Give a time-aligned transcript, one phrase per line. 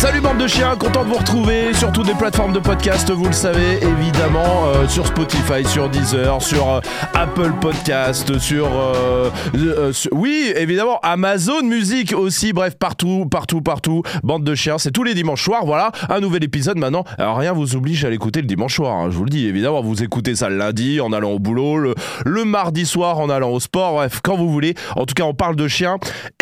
[0.00, 3.26] Salut bande de chiens, content de vous retrouver sur toutes les plateformes de podcast, vous
[3.26, 6.80] le savez, évidemment, euh, sur Spotify, sur Deezer, sur euh,
[7.12, 9.28] Apple Podcast, sur, euh,
[9.92, 14.02] sur- Oui, évidemment, Amazon Music aussi, bref, partout, partout, partout.
[14.22, 17.04] Bande de chiens, c'est tous les dimanches soirs, voilà, un nouvel épisode maintenant.
[17.18, 19.82] Alors rien vous oblige à l'écouter le dimanche soir, hein, je vous le dis, évidemment,
[19.82, 21.94] vous écoutez ça le lundi en allant au boulot, le,
[22.24, 24.74] le mardi soir en allant au sport, bref, quand vous voulez.
[24.96, 25.98] En tout cas, on parle de chiens.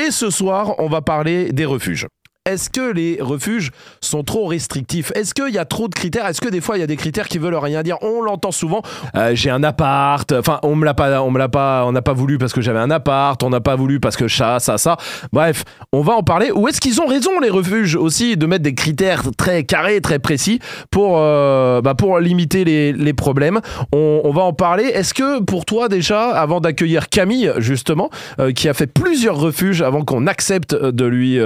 [0.06, 2.06] Et ce soir, on va parler des refuges.
[2.48, 5.12] Est-ce que les refuges sont trop restrictifs?
[5.14, 6.26] Est-ce qu'il y a trop de critères?
[6.26, 7.98] Est-ce que des fois il y a des critères qui veulent rien dire?
[8.00, 8.80] On l'entend souvent.
[9.16, 10.32] Euh, j'ai un appart.
[10.32, 12.62] Enfin, on me l'a pas, on me l'a pas, on n'a pas voulu parce que
[12.62, 13.42] j'avais un appart.
[13.42, 14.96] On n'a pas voulu parce que ça, ça, ça.
[15.30, 16.50] Bref, on va en parler.
[16.50, 20.18] Ou est-ce qu'ils ont raison les refuges aussi de mettre des critères très carrés, très
[20.18, 20.58] précis
[20.90, 23.60] pour, euh, bah, pour limiter les, problèmes?
[23.92, 24.84] On, va en parler.
[24.84, 28.08] Est-ce que pour toi déjà, avant d'accueillir Camille justement,
[28.40, 31.38] euh, qui a fait plusieurs refuges avant qu'on accepte de lui,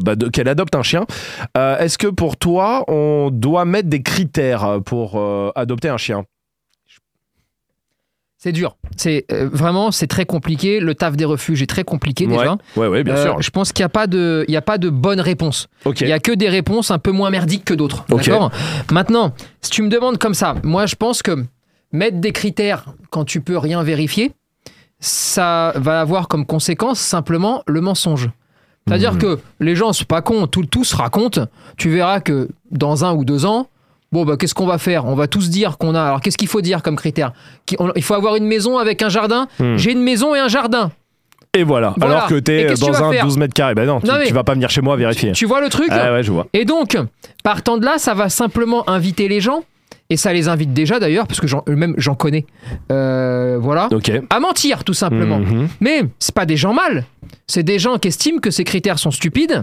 [0.00, 1.04] bah, qu'elle adopte un chien.
[1.56, 6.22] Euh, Est-ce que pour toi, on doit mettre des critères pour euh, adopter un chien?
[8.40, 8.76] C'est dur.
[8.96, 10.78] C'est euh, vraiment c'est très compliqué.
[10.78, 12.56] Le taf des refuges est très compliqué déjà.
[12.76, 13.42] Ouais, ouais, bien Euh, sûr.
[13.42, 15.66] Je pense qu'il n'y a pas de il y a pas de bonne réponse.
[16.00, 18.04] Il y a que des réponses un peu moins merdiques que d'autres.
[18.08, 18.52] D'accord?
[18.92, 21.44] Maintenant, si tu me demandes comme ça, moi je pense que
[21.90, 24.30] mettre des critères quand tu peux rien vérifier,
[25.00, 28.30] ça va avoir comme conséquence simplement le mensonge.
[28.88, 29.18] C'est-à-dire Mhm.
[29.18, 31.38] que les gens sont pas cons, tout, tout se raconte.
[31.76, 33.68] Tu verras que dans un ou deux ans,
[34.12, 35.06] bon bah qu'est-ce qu'on va faire?
[35.06, 36.02] On va tous dire qu'on a.
[36.02, 37.32] Alors qu'est-ce qu'il faut dire comme critère?
[37.96, 39.46] Il faut avoir une maison avec un jardin?
[39.58, 39.76] Hmm.
[39.76, 40.90] J'ai une maison et un jardin.
[41.54, 41.94] Et voilà.
[41.96, 42.16] Voilà.
[42.16, 43.24] Alors que t'es tu dans un faire?
[43.24, 43.74] 12 mètres carrés.
[43.74, 45.32] Ben non, tu, Non, tu vas pas venir chez moi vérifier.
[45.32, 45.88] Tu vois le truc?
[45.90, 46.46] Ah ouais, je vois.
[46.52, 46.96] Et donc,
[47.42, 49.64] partant de là, ça va simplement inviter les gens,
[50.10, 52.46] et ça les invite déjà d'ailleurs, parce que j'en- même j'en connais,
[52.92, 53.88] euh, voilà,
[54.30, 55.38] à mentir tout simplement.
[55.38, 55.68] Mhm.
[55.80, 57.04] Mais c'est pas des gens mal,
[57.46, 59.62] c'est des gens qui estiment que ces critères sont stupides,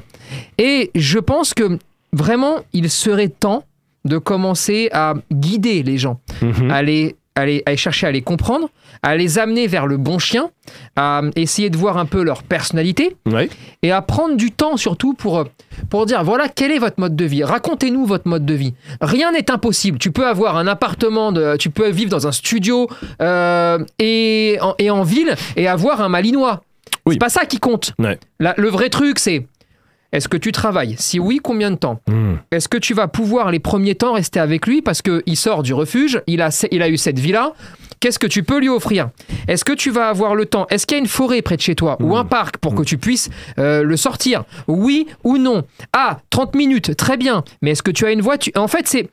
[0.57, 1.77] et je pense que
[2.13, 3.63] vraiment, il serait temps
[4.05, 6.19] de commencer à guider les gens,
[6.69, 8.69] à les, à les- à chercher à les comprendre,
[9.05, 10.49] à les amener vers le bon chien,
[10.95, 13.15] à essayer de voir un peu leur personnalité,
[13.83, 15.45] et à prendre du temps surtout pour,
[15.89, 17.43] pour dire voilà quel est votre mode de vie?
[17.43, 18.73] Racontez-nous votre mode de vie.
[19.01, 19.99] Rien n'est impossible.
[19.99, 22.89] Tu peux avoir un appartement de, tu peux vivre dans un studio
[23.21, 26.63] euh, et, en, et en ville et avoir un malinois.
[27.05, 27.13] Oui.
[27.13, 27.93] c'est pas ça qui compte.
[27.99, 28.17] Ouais.
[28.39, 29.45] La- le vrai truc c'est
[30.15, 30.95] est-ce que tu travailles?
[30.97, 31.99] Si oui, combien de temps?
[32.07, 32.39] Mhm.
[32.51, 35.73] Est-ce que tu vas pouvoir les premiers temps rester avec lui parce qu'il sort du
[35.73, 37.53] refuge, il a, il a eu cette vie-là?
[37.99, 39.09] Qu'est-ce que tu peux lui offrir?
[39.47, 40.67] Est-ce que tu vas avoir le temps?
[40.69, 42.83] Est-ce qu'il y a une forêt près de chez toi ou un parc pour que
[42.83, 44.43] tu puisses euh, le sortir?
[44.67, 45.63] Oui ou non?
[45.91, 47.43] Ah, 30 minutes, très bien.
[47.61, 49.09] Mais est-ce que tu as une voiture En fait, c'est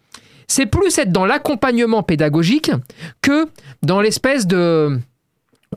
[0.46, 2.70] c'est plus être dans l'accompagnement pédagogique
[3.22, 3.46] que
[3.82, 4.98] dans l'espèce de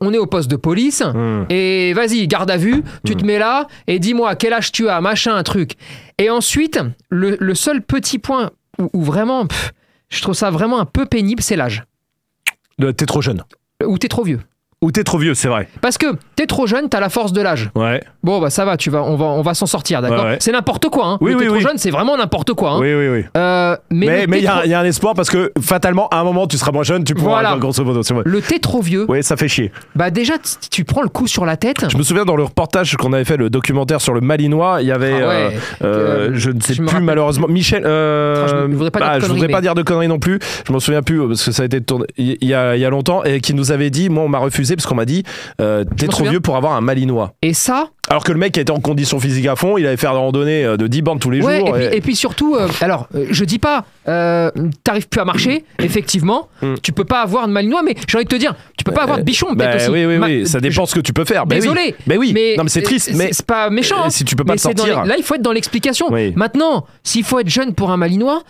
[0.01, 1.45] on est au poste de police Mhm.
[1.50, 5.00] et vas-y, garde à vue, tu te mets là et dis-moi quel âge tu as,
[5.01, 5.73] machin, un truc.
[6.17, 6.79] Et ensuite,
[7.09, 9.73] le, le seul petit point où, où vraiment, pff,
[10.09, 11.84] je trouve ça vraiment un peu pénible, c'est l'âge.
[12.78, 13.44] Le- T'es trop jeune.
[13.85, 14.39] Ou t'es trop vieux.
[14.84, 15.68] Ou t'es trop vieux, c'est vrai.
[15.81, 16.06] Parce que
[16.36, 17.69] t'es trop jeune, t'as la force de l'âge.
[17.75, 18.03] Ouais.
[18.24, 20.38] Bon, bah ça va, tu vas, on va, on va s'en sortir, d'accord Ouais, ouais.
[20.41, 21.18] C'est n'importe quoi, hein.
[21.22, 21.62] Oui, Le oui, t'es trop oui.
[21.63, 22.72] jeune, c'est vraiment n'importe quoi.
[22.72, 22.80] hein.
[22.81, 23.24] Oui, oui, oui.
[23.38, 26.08] Euh, mais Mais il y, a- trop- il y a un espoir parce que fatalement,
[26.09, 27.41] à un moment, tu seras moins jeune, tu pourras.
[27.41, 27.56] Voilà.
[27.58, 28.22] Grosso modo, vrai.
[28.25, 29.72] le t'es trop vieux, Oui, ça fait chier.
[29.96, 30.34] bah déjà,
[30.69, 31.85] tu prends le coup sur la tête.
[31.90, 34.88] Je me souviens dans le reportage qu'on avait fait, le documentaire sur le Malinois, il
[34.88, 35.58] y avait, Ah ouais.
[35.84, 37.81] euh, euh, je ne sais je plus malheureusement, Michel.
[37.85, 40.19] je ne voudrais pas dire de je conneries, voudrais pas mais- dire de conneries non
[40.19, 40.38] plus.
[40.68, 42.85] Je m'en souviens plus parce que ça a été tourné il y a, il y
[42.85, 45.24] a longtemps et qui nous avait dit, moi on m'a refusé parce qu'on m'a dit,
[45.62, 46.31] euh, t'es trop souviens.
[46.31, 47.34] vieux pour avoir un Malinois.
[47.42, 50.08] Et ça, Alors que le mec était en condition physique à fond, il avait fait
[50.08, 51.70] des randonnées euh, de 10 bandes tous les Ouais, jours.
[51.70, 54.50] et, puis, et- et puis surtout, euh, alors, euh, je dis pas, euh,
[54.84, 56.76] t'arrives plus à marcher, effectivement, Mm.
[56.81, 59.03] tu peux pas avoir de malinois, mais j'ai envie de te dire, tu peux pas
[59.03, 59.90] avoir de bichon, Bah, aussi.
[59.90, 61.46] oui, oui, Ma- oui, ça dépend ce que tu peux faire.
[61.46, 61.62] Bah oui.
[61.62, 61.96] Désolé.
[62.08, 63.12] Mais oui, Mais non, mais c'est triste.
[63.16, 63.96] Mais c'est pas méchant.
[64.06, 64.09] hein.
[64.09, 65.03] si tu peux pas Mais te sortir.
[65.03, 66.08] les- Là, il faut être dans l'explication.
[66.12, 66.32] Oui.
[66.36, 68.44] Maintenant, s'il faut être jeune pour un malinois,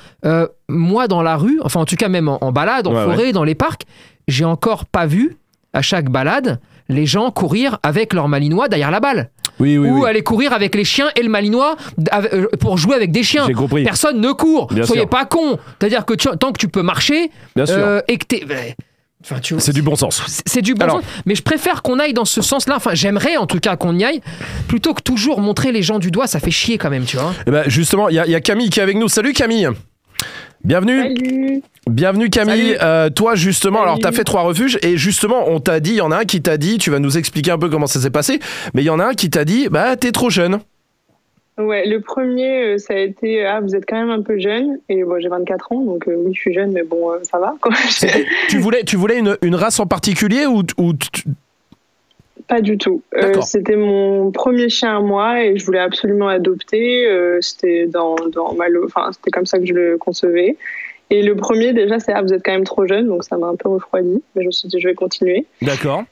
[0.70, 3.32] moi, dans la rue, enfin, en tout cas, même en, en balade, en Ouais, forêt,
[3.32, 3.84] dans les parcs,
[4.28, 5.38] j'ai encore pas vu,
[5.76, 9.30] à chaque balade, les gens courir avec leur malinois derrière la balle.
[9.60, 10.10] Oui, oui, ou oui.
[10.10, 11.78] aller courir avec les chiens et le malinois
[12.14, 13.48] euh, pour jouer avec des chiens.
[13.86, 14.68] Personne ne court.
[14.68, 15.10] Bien Soyez sûr.
[15.10, 15.58] pas con.
[15.80, 17.76] C'est-à-dire que tu- tant que tu peux marcher Bien sûr.
[17.78, 18.44] euh, et que t'es.
[18.46, 18.76] ouais.
[19.24, 20.22] Enfin, C'est du bon sens.
[20.46, 21.06] c'est- du bon Alors- sens.
[21.26, 22.76] Mais je préfère qu'on aille dans ce sens-là.
[22.76, 24.22] Enfin, j'aimerais en tout cas qu'on y aille
[24.68, 26.28] plutôt que toujours montrer les gens du doigt.
[26.28, 27.34] Ça fait chier quand même, tu vois.
[27.48, 29.08] Eh ben, justement, il y, a- il y a Camille qui est avec nous.
[29.08, 29.70] Salut Camille.
[30.66, 31.00] Bienvenue.
[31.00, 31.62] Salut.
[31.88, 32.76] Bienvenue Camille.
[32.82, 33.88] Euh, toi justement, Salut.
[33.88, 36.18] alors tu as fait trois refuges et justement on t'a dit, il y en a
[36.18, 38.40] un qui t'a dit, tu vas nous expliquer un peu comment ça s'est passé,
[38.74, 40.60] mais il y en a un qui t'a dit, bah t'es trop jeune.
[41.58, 44.80] Ouais, le premier, euh, ça a été Ah, vous êtes quand même un peu jeune.
[44.90, 47.40] Et bon, j'ai 24 ans, donc euh, oui, je suis jeune, mais bon, euh, ça
[47.40, 47.56] va.
[47.62, 47.74] Quoi.
[48.50, 50.64] tu voulais, tu voulais une, une race en particulier ou,
[52.48, 53.02] Pas du tout.
[53.16, 57.08] Euh, c'était mon premier chien à moi et je voulais absolument adopter.
[57.08, 60.56] Euh, c'était dans, dans ma lo- enfin, c'était comme ça que je le concevais.
[61.10, 63.48] Et le premier, déjà, c'est Ah, vous êtes quand même trop jeune, donc ça m'a
[63.48, 64.22] un peu refroidi.
[64.36, 65.46] Mais je me suis dit, je vais continuer.
[65.62, 66.04] D'accord.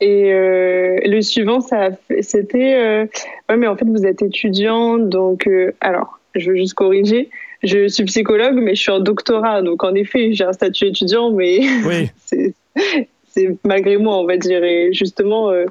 [0.00, 1.90] Et euh, le suivant, ça
[2.22, 3.06] c'était
[3.48, 5.48] ouais, mais en fait, vous êtes étudiant, donc
[5.80, 7.30] alors, je veux juste corriger.
[7.62, 11.30] Je suis psychologue, mais je suis en doctorat, donc en effet, j'ai un statut étudiant,
[11.30, 12.10] mais Oui.
[13.34, 14.62] c'est malgré moi, on va dire.
[14.64, 15.64] Et justement, euh,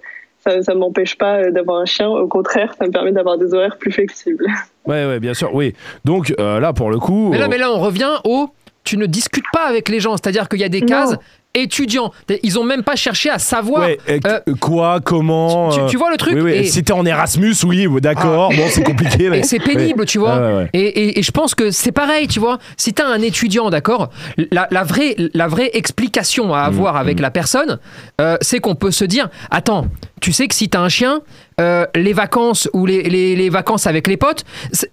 [0.45, 2.09] ça, ça m'empêche pas euh, d'avoir un chien.
[2.09, 4.45] Au contraire, ça me permet d'avoir des horaires plus flexibles.
[4.87, 5.53] Ouais, ouais, bien sûr.
[5.53, 5.75] Oui.
[6.05, 7.29] Donc euh, là, pour le coup.
[7.29, 8.49] Mais là, euh, mais là, on revient au.
[8.83, 10.87] Tu ne discutes pas avec les gens, c'est-à-dire qu'il y a des Non.
[10.87, 11.15] cases
[11.53, 12.11] étudiants.
[12.43, 13.81] Ils ont même pas cherché à savoir.
[13.81, 15.69] ouais, et- euh, quoi, comment.
[15.71, 16.51] tu, euh, tu vois le truc Oui, oui.
[16.51, 18.49] Et- Si t'es en Erasmus, oui, d'accord.
[18.55, 19.43] Bon, c'est compliqué, mais.
[19.43, 20.37] C'est pénible, tu vois.
[20.37, 20.69] Ouais.
[20.73, 22.57] Et, et- et je pense que c'est pareil, tu vois.
[22.77, 24.09] Si t'as un étudiant, d'accord,
[24.51, 27.79] la, la vraie, la vraie explication à avoir avec la personne,
[28.19, 29.87] euh, c'est qu'on peut se dire, attends,
[30.21, 31.21] tu sais que si t'as un chien,
[31.59, 34.43] euh, les vacances ou les, les- les vacances avec les potes,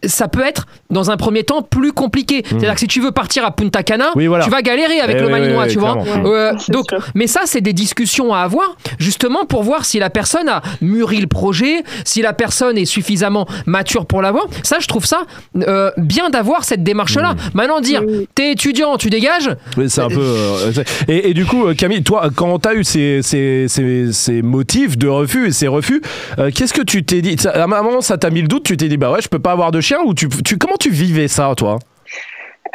[0.04, 2.42] ça peut être dans un premier temps plus compliqué.
[2.46, 4.44] C'est-à-dire que si tu veux partir à Punta Cana, Oui, voilà.
[4.44, 5.98] tu vas galérer avec Eh le oui, malinois, oui, tu oui, vois.
[6.26, 6.98] Euh, donc, sûr.
[7.14, 11.18] mais ça, c'est des discussions à avoir, justement pour voir si la personne a mûri
[11.20, 14.46] le projet, si la personne est suffisamment mature pour l'avoir.
[14.62, 15.22] Ça, je trouve ça
[15.56, 17.34] euh, bien d'avoir cette démarche-là.
[17.54, 18.02] Maintenant, dire,
[18.34, 19.50] t'es étudiant, tu dégages.
[19.76, 20.20] Oui, c'est un peu.
[20.20, 20.72] euh,
[21.08, 25.08] et, et du coup, Camille, toi, quand t'as eu ces, ces, ces, ces motifs de
[25.08, 26.02] refus et ces refus,
[26.38, 27.36] euh, qu'est-ce que tu t'es dit?
[27.46, 29.38] À un moment, ça t'a mis le doute Tu t'es dit, bah ouais, je peux
[29.38, 30.28] pas avoir de chien Ou tu,
[30.58, 31.78] comment tu vivais ça, toi?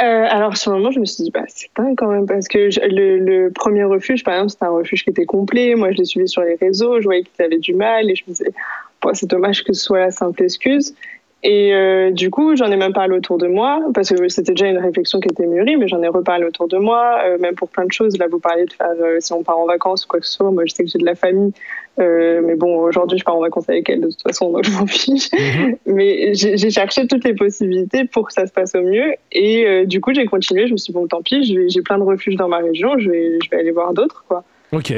[0.02, 2.48] Euh, alors sur le moment, je me suis dit, bah, c'est dingue quand même, parce
[2.48, 5.76] que le premier refuge, par exemple, c'était un refuge qui était complet.
[5.76, 8.24] Moi, je l'ai suivi sur les réseaux, je voyais qu'ils avaient du mal, et je
[8.26, 8.52] me disais,
[9.02, 10.96] bon, c'est dommage que ce soit la simple excuse.
[11.46, 14.68] Et euh, du coup, j'en ai même parlé autour de moi, parce que c'était déjà
[14.68, 17.68] une réflexion qui était mûrie, mais j'en ai reparlé autour de moi, euh, même pour
[17.68, 18.18] plein de choses.
[18.18, 20.32] Là, vous parliez de faire, euh, si on part en vacances ou quoi que ce
[20.34, 21.52] soit, moi, je sais que j'ai de la famille,
[21.98, 24.88] mais bon, aujourd'hui, je pars en vacances avec elle de toute façon, donc je m'en
[24.88, 25.30] fiche.
[25.86, 29.14] Mais j'ai j'ai cherché toutes les possibilités pour que ça se passe au mieux.
[29.32, 30.66] Et du coup, j'ai continué.
[30.68, 32.98] Je me suis dit, bon, tant pis, j'ai plein de refuges dans ma région.
[32.98, 34.44] Je vais, je vais aller voir d'autres, quoi.
[34.72, 34.92] Ok.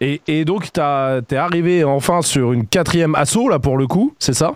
[0.00, 4.14] Et, et donc, t'as- t'es arrivé enfin sur une quatrième assaut, là, pour le coup,
[4.18, 4.54] c'est ça?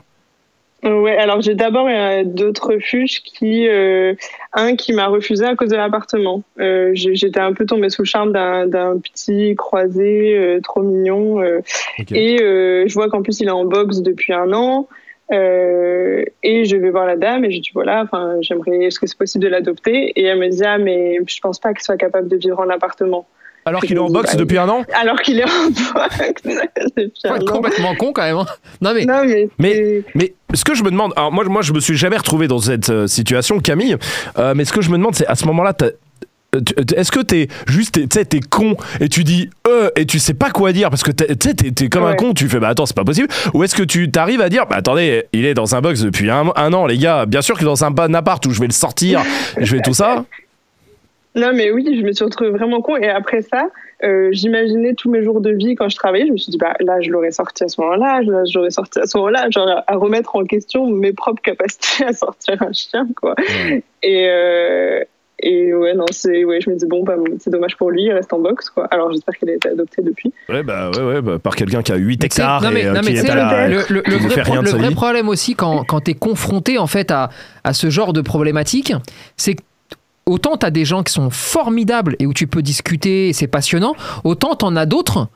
[0.82, 4.14] Ouais, alors j'ai d'abord euh, d'autres refuges qui, euh,
[4.52, 6.42] un qui m'a refusé à cause de l'appartement.
[6.60, 11.40] Euh, J'étais un peu tombée sous le charme d'un petit croisé euh, trop mignon.
[11.40, 11.60] euh,
[11.98, 12.12] Ok.
[12.12, 14.86] Et euh, je vois qu'en plus il est en box depuis un an.
[15.32, 19.08] Euh, et je vais voir la dame et je dis voilà, enfin j'aimerais, est-ce que
[19.08, 20.12] c'est possible de l'adopter?
[20.14, 22.68] Et elle me dit ah mais je pense pas qu'il soit capable de vivre en
[22.68, 23.26] appartement.
[23.66, 26.42] Alors qu'il est en boxe depuis un an Alors qu'il est en box
[26.96, 27.44] depuis un an.
[27.44, 28.36] complètement con quand même.
[28.36, 28.46] hein.
[28.80, 29.04] Non mais.
[29.04, 31.96] Non mais, Mais- Mais ce que je me demande, alors moi, moi je me suis
[31.96, 33.96] jamais retrouvé dans cette euh, situation, Camille,
[34.38, 35.90] euh, mais ce que je me demande, c'est à ce moment-là, euh,
[36.64, 40.06] tu- Est-ce que t'es juste, t'es- tu sais, t'es con et tu dis euh et
[40.06, 42.32] tu sais pas quoi dire parce que t'es- tu sais, t'es t'es comme un con,
[42.32, 44.76] tu fais bah attends, c'est pas possible Ou est-ce que tu t'arrives à dire bah
[44.76, 47.64] attendez, il est dans un box depuis un, un an, les gars, bien sûr que
[47.64, 49.22] dans un bon appart où je vais le sortir,
[49.58, 50.24] je vais tout ça.
[51.36, 52.96] Non, mais oui, je me suis retrouvée vraiment con.
[52.96, 53.68] Et après ça,
[54.04, 56.26] euh, j'imaginais tous mes jours de vie quand je travaillais.
[56.26, 58.70] Je me suis dit, bah, là, je l'aurais sorti à ce moment-là, là, je l'aurais
[58.70, 62.72] sorti à ce moment-là, genre à remettre en question mes propres capacités à sortir un
[62.72, 63.34] chien, quoi.
[64.02, 65.00] Et, euh,
[65.40, 68.12] et ouais, non, c'est, ouais, je me dis, bon, bah, c'est dommage pour lui, il
[68.12, 68.86] reste en box, quoi.
[68.90, 70.32] Alors, j'espère qu'il a été adopté depuis.
[70.48, 72.70] Ouais, bah ouais, ouais, bah, par quelqu'un qui a 8 Mais tu sais- hectares non,
[72.70, 74.28] mais- et euh, non, mais qui est sais, à la- le, le- le qui ne
[74.30, 77.28] vrai, pro- le problème aussi quand, quand tu es confronté en fait à,
[77.64, 78.94] à ce genre de problématique,
[79.36, 79.62] c'est que
[80.26, 83.46] autant tu as des gens qui sont formidables et où tu peux discuter et c'est
[83.46, 85.28] passionnant, autant tu en as d'autres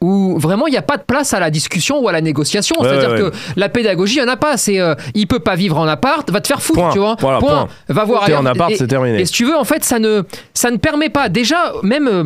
[0.00, 2.74] où vraiment il n'y a pas de place à la discussion ou à la négociation.
[2.80, 3.30] Ouais, C'est-à-dire ouais, ouais.
[3.30, 4.56] que la pédagogie, il n'y en a pas.
[4.56, 6.90] C'est euh, il peut pas vivre en appart, va te faire foutre, Point.
[6.92, 7.16] tu vois.
[7.20, 7.68] Voilà, point.
[7.88, 8.40] Va voir ailleurs.
[8.40, 9.20] en appart, Et- c'est terminé.
[9.20, 10.22] Et si tu veux, en fait, ça ne,
[10.54, 12.24] ça ne permet pas déjà même euh,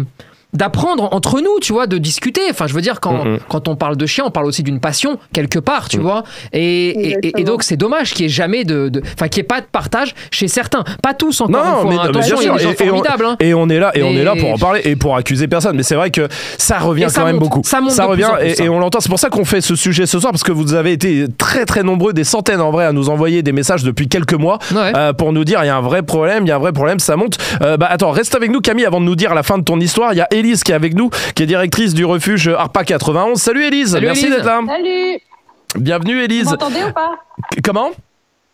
[0.57, 2.41] d'apprendre entre nous, tu vois, de discuter.
[2.51, 3.39] Enfin, je veux dire, quand, Mhm.
[3.49, 6.23] quand on parle de chien, on parle aussi d'une passion quelque part, tu vois.
[6.53, 7.45] Et, et- et, Exactement.
[7.45, 10.15] donc, c'est dommage qu'il n'y ait jamais de, enfin, qu'il n'y ait pas de partage
[10.31, 10.85] chez certains.
[11.03, 11.85] Pas tous encore Non, une fois.
[11.85, 12.01] mais- hein.
[12.07, 13.37] mais bien Attention, il y a sûr, et- on- hein.
[13.41, 15.49] Et on est là, et on Mais- est là pour en parler et pour accuser
[15.49, 15.77] personne.
[15.77, 17.63] Mais c'est vrai que ça revient ça quand même beaucoup.
[17.65, 18.65] ça monte plus revient en plus, et, ça.
[18.65, 19.01] et on l'entend.
[19.01, 21.65] C'est pour ça qu'on fait ce sujet ce soir parce que vous avez été très
[21.67, 24.93] très nombreux, des centaines en vrai, à nous envoyer des messages depuis quelques mois Ouais.
[24.97, 26.73] euh, pour nous dire il y a un vrai problème, il y a un vrai
[26.73, 27.39] problème, ça monte.
[27.63, 29.79] Euh, bah attends, reste avec nous Camille avant de nous dire la fin de ton
[29.81, 30.13] histoire.
[30.13, 33.37] Il y a Élise qui est avec nous, qui est directrice du refuge ARPA 91.
[33.41, 34.37] Salut Élise, Salut, merci Élise.
[34.37, 34.61] d'être là.
[34.67, 35.19] Salut
[35.77, 36.45] Bienvenue Vous Élise.
[36.51, 37.11] m'entendez ou pas?
[37.65, 37.91] Comment?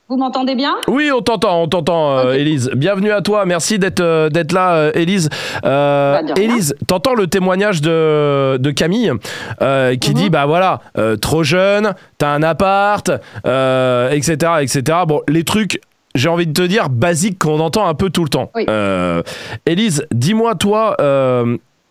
[0.09, 0.75] Vous m'entendez bien?
[0.89, 2.39] Oui, on t'entend, on t'entend, euh, Ok.
[2.39, 2.71] Élise.
[2.75, 3.45] Bienvenue à toi.
[3.45, 5.29] Merci d'être euh, d'être là, euh, Élise.
[5.67, 6.33] Euh, Bah.
[6.41, 9.13] Élise, t'entends le témoignage de, de Camille
[9.61, 10.17] euh, qui Mhm.
[10.17, 13.11] dit bah voilà, euh, trop jeune, t'as un appart,
[13.47, 14.83] euh, etc., etc.
[15.07, 15.79] Bon, les trucs.
[16.15, 18.51] J'ai envie de te dire basiques qu'on entend un peu tout le temps.
[18.55, 18.67] Oui.
[18.69, 19.23] Euh,
[19.67, 20.95] Élise, dis-moi toi.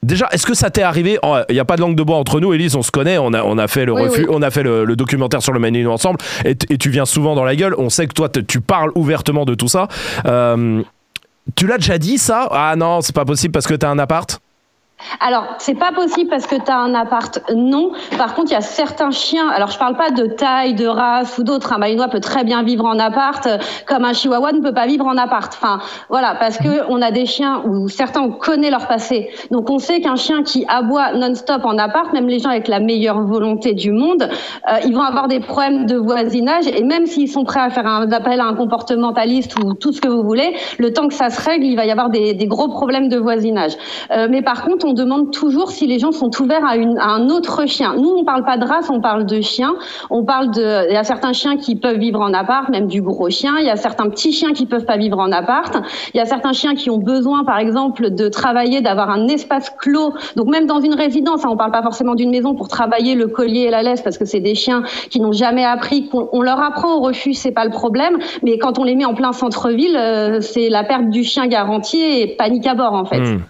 [0.03, 2.17] Déjà, est-ce que ça t'est arrivé Oh, Il n'y a pas de langue de bois
[2.17, 4.27] entre nous, Élise, on se connaît, on a, on a fait le Oui, refus, oui.
[4.29, 7.43] on a fait le, le documentaire sur le Manu ensemble, et, tu viens souvent dans
[7.43, 7.75] la gueule.
[7.77, 9.87] On sait que toi, tu parles ouvertement de tout ça.
[10.25, 10.81] Euh,
[11.55, 12.47] tu l'as déjà dit ça?
[12.51, 14.39] Ah non, c'est pas possible parce que t'as un appart?
[15.19, 17.91] Alors, c'est pas possible parce que tu as un appart, non.
[18.17, 19.49] Par contre, il y a certains chiens.
[19.49, 21.73] Alors, je parle pas de taille, de race ou d'autres.
[21.73, 24.87] Un malinois peut très bien vivre en appart, euh, comme un chihuahua ne peut pas
[24.87, 25.51] vivre en appart.
[25.53, 25.79] Enfin,
[26.09, 29.29] voilà, parce que on a des chiens où certains on connaît leur passé.
[29.51, 32.79] Donc, on sait qu'un chien qui aboie non-stop en appart, même les gens avec la
[32.79, 34.29] meilleure volonté du monde,
[34.69, 36.67] euh, ils vont avoir des problèmes de voisinage.
[36.67, 40.01] Et même s'ils sont prêts à faire un appel à un comportementaliste ou tout ce
[40.01, 42.47] que vous voulez, le temps que ça se règle, il va y avoir des, des
[42.47, 43.73] gros problèmes de voisinage.
[44.11, 47.09] Euh, mais par contre, on demande toujours si les gens sont ouverts à, une, à
[47.09, 47.95] un autre chien.
[47.95, 49.73] Nous, on parle pas de race, on parle de chien.
[50.09, 53.01] On parle de, il y a certains chiens qui peuvent vivre en appart, même du
[53.01, 53.55] gros chien.
[53.59, 55.77] Il y a certains petits chiens qui peuvent pas vivre en appart.
[56.13, 59.69] Il y a certains chiens qui ont besoin, par exemple, de travailler, d'avoir un espace
[59.69, 60.13] clos.
[60.35, 63.27] Donc même dans une résidence, hein, on parle pas forcément d'une maison pour travailler le
[63.27, 66.07] collier et la laisse parce que c'est des chiens qui n'ont jamais appris.
[66.07, 68.17] qu'on on leur apprend au refuge, c'est pas le problème.
[68.43, 72.01] Mais quand on les met en plein centre-ville, euh, c'est la perte du chien garantie
[72.01, 73.19] et panique à bord en fait.
[73.19, 73.41] Hmm.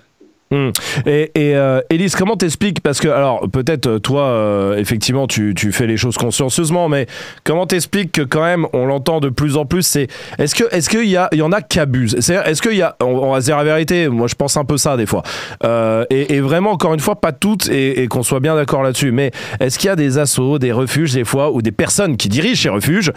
[0.51, 0.71] Hmm.
[1.05, 2.81] Et, et euh, Élise, comment t'expliques?
[2.81, 7.07] Parce que, alors, peut-être euh, toi, euh, effectivement, tu, tu fais les choses consciencieusement, mais
[7.45, 10.89] comment t'expliques que quand même, on l'entend de plus en plus, c'est est-ce que est-ce
[10.89, 12.17] qu'il y a y en a qui abusent?
[12.19, 14.57] C'est-à-dire, est-ce qu'il y a, on, on va se dire la vérité, moi je pense
[14.57, 15.23] un peu ça des fois,
[15.63, 18.83] Euh, et, et vraiment encore une fois pas toutes, et, et qu'on soit bien d'accord
[18.83, 19.31] là-dessus, mais
[19.61, 22.61] est-ce qu'il y a des assos, des refuges des fois, ou des personnes qui dirigent
[22.63, 23.13] ces refuges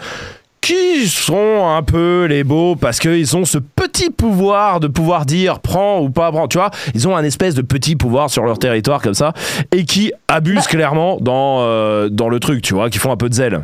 [0.65, 5.59] qui sont un peu les beaux parce qu'ils ont ce petit pouvoir de pouvoir dire
[5.59, 8.57] prends ou pas prends, tu vois, ils ont un espèce de petit pouvoir sur leur
[8.57, 9.33] territoire comme ça
[9.71, 13.29] et qui abusent clairement dans, euh, dans le truc, tu vois, qui font un peu
[13.29, 13.63] de zèle.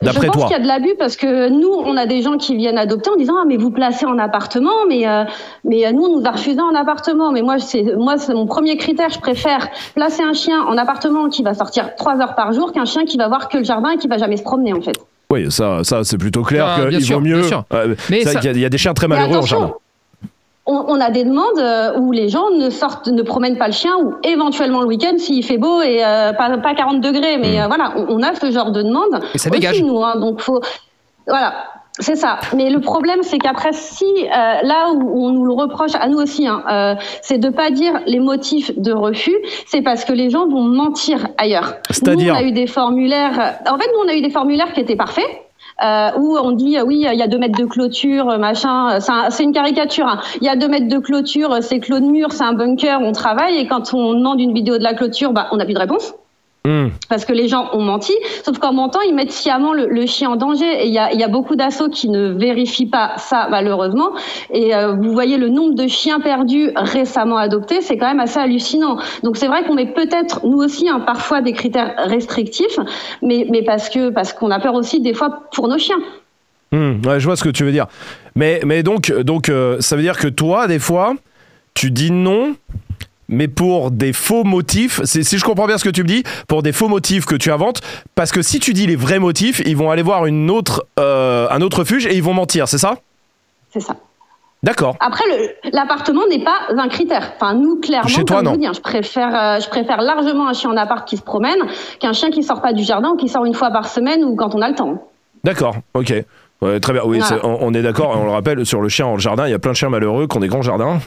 [0.00, 2.36] D'après je pense qu'il y a de l'abus parce que nous, on a des gens
[2.36, 5.24] qui viennent adopter en disant ah mais vous placez en appartement, mais euh,
[5.64, 7.32] mais euh, nous on nous a refusé en appartement.
[7.32, 9.10] Mais moi c'est moi c'est mon premier critère.
[9.10, 12.84] Je préfère placer un chien en appartement qui va sortir trois heures par jour qu'un
[12.84, 15.00] chien qui va voir que le jardin et qui va jamais se promener en fait.
[15.30, 17.42] Oui, ça, ça c'est plutôt clair Ah, qu'il vaut mieux.
[17.72, 19.72] euh, Mais ça- qu'il y a- il y, a des chiens très malheureux en jardin.
[20.66, 23.72] on, on a des demandes euh, où les gens ne sortent, ne promènent pas le
[23.72, 27.38] chien ou éventuellement le week-end s'il fait beau et euh, pas, pas 40 degrés.
[27.38, 29.20] Mais euh, voilà, on, on a ce genre de demande.
[29.34, 29.82] Et ça aussi, dégage.
[29.82, 30.60] nous, hein, donc faut,
[31.26, 31.54] voilà.
[31.98, 32.38] C'est ça.
[32.54, 34.28] Mais le problème, c'est qu'après, si euh,
[34.62, 37.94] là où on nous le reproche à nous aussi, hein, euh, c'est de pas dire
[38.06, 39.36] les motifs de refus,
[39.66, 41.74] c'est parce que les gens vont mentir ailleurs.
[41.90, 43.54] C'est-à-dire on a eu des formulaires.
[43.66, 45.24] En fait, nous, on a eu des formulaires qui étaient parfaits.
[45.84, 48.92] Euh, où on dit euh, oui, il y a deux mètres de clôture, euh, machin.
[48.92, 50.06] euh, c'est un- C'est une caricature.
[50.06, 50.20] hein.
[50.40, 53.00] Il y a deux mètres de clôture, euh, c'est clos de mur, c'est un bunker,
[53.02, 53.58] on travaille.
[53.58, 56.14] Et quand on demande une vidéo de la clôture, bah, on n'a plus de réponse
[56.66, 56.88] Hmm.
[57.08, 58.12] parce que les gens ont menti.
[58.44, 60.66] Sauf qu'en mentant, ils mettent sciemment le, le chien en danger.
[60.82, 64.10] Et il y a, il y a beaucoup d'assauts qui ne vérifient pas ça, malheureusement.
[64.52, 68.40] Et euh, vous voyez le nombre de chiens perdus récemment adoptés, c'est quand même assez
[68.40, 68.98] hallucinant.
[69.22, 72.80] Donc c'est vrai qu'on met peut-être, nous aussi, hein, parfois des critères restrictifs,
[73.22, 76.00] mais, mais parce que parce qu'on a peur aussi des fois pour nos chiens.
[76.72, 77.86] Hmm, ouais, je vois ce que tu veux dire.
[78.34, 81.14] Mais, mais donc, donc euh, ça veut dire que toi, des fois,
[81.74, 82.56] tu dis non,
[83.28, 85.02] mais pour des faux motifs.
[85.04, 87.50] Si je comprends bien ce que tu me dis, pour des faux motifs que tu
[87.50, 87.80] inventes,
[88.14, 91.46] parce que si tu dis les vrais motifs, ils vont aller voir une autre, euh,
[91.50, 92.96] un autre refuge et ils vont mentir, c'est ça?
[93.72, 93.96] C'est ça.
[94.62, 94.96] D'accord.
[95.00, 95.24] Après,
[95.72, 97.32] l'appartement n'est pas un critère.
[97.36, 98.52] Enfin, nous, clairement, Chez toi, comme je non.
[98.52, 101.22] vous dis, hein, je préfère, euh, je préfère largement un chien en appart qui se
[101.22, 101.58] promène
[102.00, 104.34] qu'un chien qui sort pas du jardin ou qui sort une fois par semaine ou
[104.34, 105.06] quand on a le temps.
[105.44, 106.12] D'accord, ok.
[106.62, 107.02] Ouais, très bien.
[107.04, 107.44] Oui, Voilà.
[107.46, 109.58] on, on est d'accord, on le rappelle, sur le chien en jardin, il y a
[109.58, 110.98] plein de chiens malheureux qui ont des grands jardins.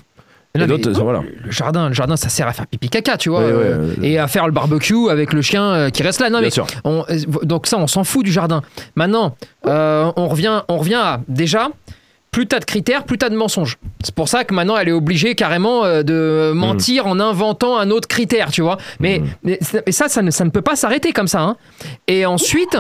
[0.56, 1.22] Et Non, mais d'autres, voilà.
[1.44, 4.08] Le jardin, le jardin, ça sert à faire pipi caca, tu vois, Ouais, euh, ouais.
[4.10, 6.30] et à faire le barbecue avec le chien euh, qui reste là.
[6.32, 6.66] Non, Bien mais sûr.
[6.84, 8.62] on- euh, donc ça, on s'en fout du jardin.
[8.96, 9.36] Maintenant,
[9.68, 11.70] euh, on revient, on revient à déjà.
[12.32, 13.78] Plus t'as de critères, plus t'as de mensonges.
[14.04, 18.08] C'est pour ça que maintenant elle est obligée carrément de mentir en inventant un autre
[18.08, 18.78] critère, tu vois.
[19.00, 21.42] Mais, mais, mais ça, ça ne, ça ne peut pas s'arrêter comme ça.
[21.42, 21.58] hein.
[22.08, 22.78] Et ensuite,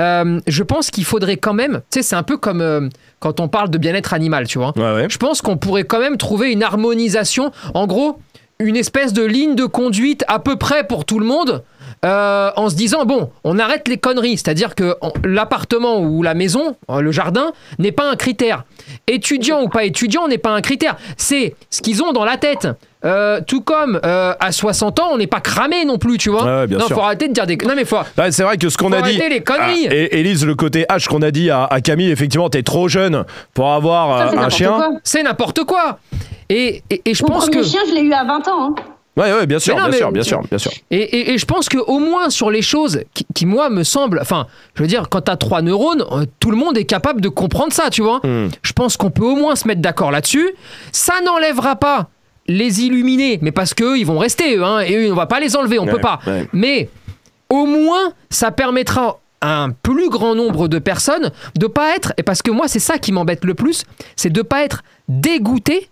[0.00, 2.88] euh, je pense qu'il faudrait quand même, tu sais, c'est un peu comme euh,
[3.18, 4.72] quand on parle de bien-être animal, tu vois.
[4.76, 5.06] Ouais, ouais.
[5.08, 8.18] Je pense qu'on pourrait quand même trouver une harmonisation, en gros,
[8.58, 11.62] une espèce de ligne de conduite à peu près pour tout le monde.
[12.04, 16.34] Euh, en se disant bon, on arrête les conneries, c'est-à-dire que on- l'appartement ou la
[16.34, 18.64] maison, euh, le jardin, n'est pas un critère.
[19.06, 20.96] Étudiant ou pas étudiant n'est pas un critère.
[21.16, 22.68] C'est ce qu'ils ont dans la tête.
[23.04, 26.44] Euh, tout comme euh, à 60 ans, on n'est pas cramé non plus, tu vois.
[26.44, 26.96] Ouais, ouais, bien non, sûr.
[26.96, 27.56] faut arrêter de dire des.
[27.56, 27.96] Non mais faut.
[28.18, 29.16] Ouais, c'est vrai que ce qu'on Faut a dit.
[29.16, 29.86] arrêter les conneries.
[29.88, 32.88] Ah, et Élise, le côté H qu'on a dit à, à Camille, effectivement, t'es trop
[32.88, 34.98] jeune pour avoir Ça, euh, un chien.
[35.02, 35.98] C'est n'importe quoi.
[36.50, 37.66] Et, et, et je Mon pense premier que.
[37.66, 38.64] chien, je l'ai eu à 20 ans.
[38.64, 38.74] hein.
[39.20, 40.72] Ouais, ouais, bien sûr, non, bien mais- sûr, bien sûr, bien sûr.
[40.90, 44.18] Et, et- et je pense qu'au moins sur les choses qui, qui, moi, me semblent.
[44.20, 47.28] Enfin, je veux dire, quand t'as trois neurones, euh, tout le monde est capable de
[47.28, 48.20] comprendre ça, tu vois.
[48.24, 48.48] Hmm.
[48.62, 50.50] Je pense qu'on peut au moins se mettre d'accord là-dessus.
[50.92, 52.08] Ça n'enlèvera pas
[52.46, 55.38] les illuminés, mais parce qu'eux, ils vont rester, eux, hein, et eux, on va pas
[55.40, 56.18] les enlever, on Ouais, peut pas.
[56.26, 56.48] ouais.
[56.52, 56.88] Mais
[57.48, 62.22] au moins, ça permettra à un plus grand nombre de personnes de pas être, et
[62.22, 63.84] parce que moi, c'est ça qui m'embête le plus,
[64.16, 65.88] c'est de pas être dégoûté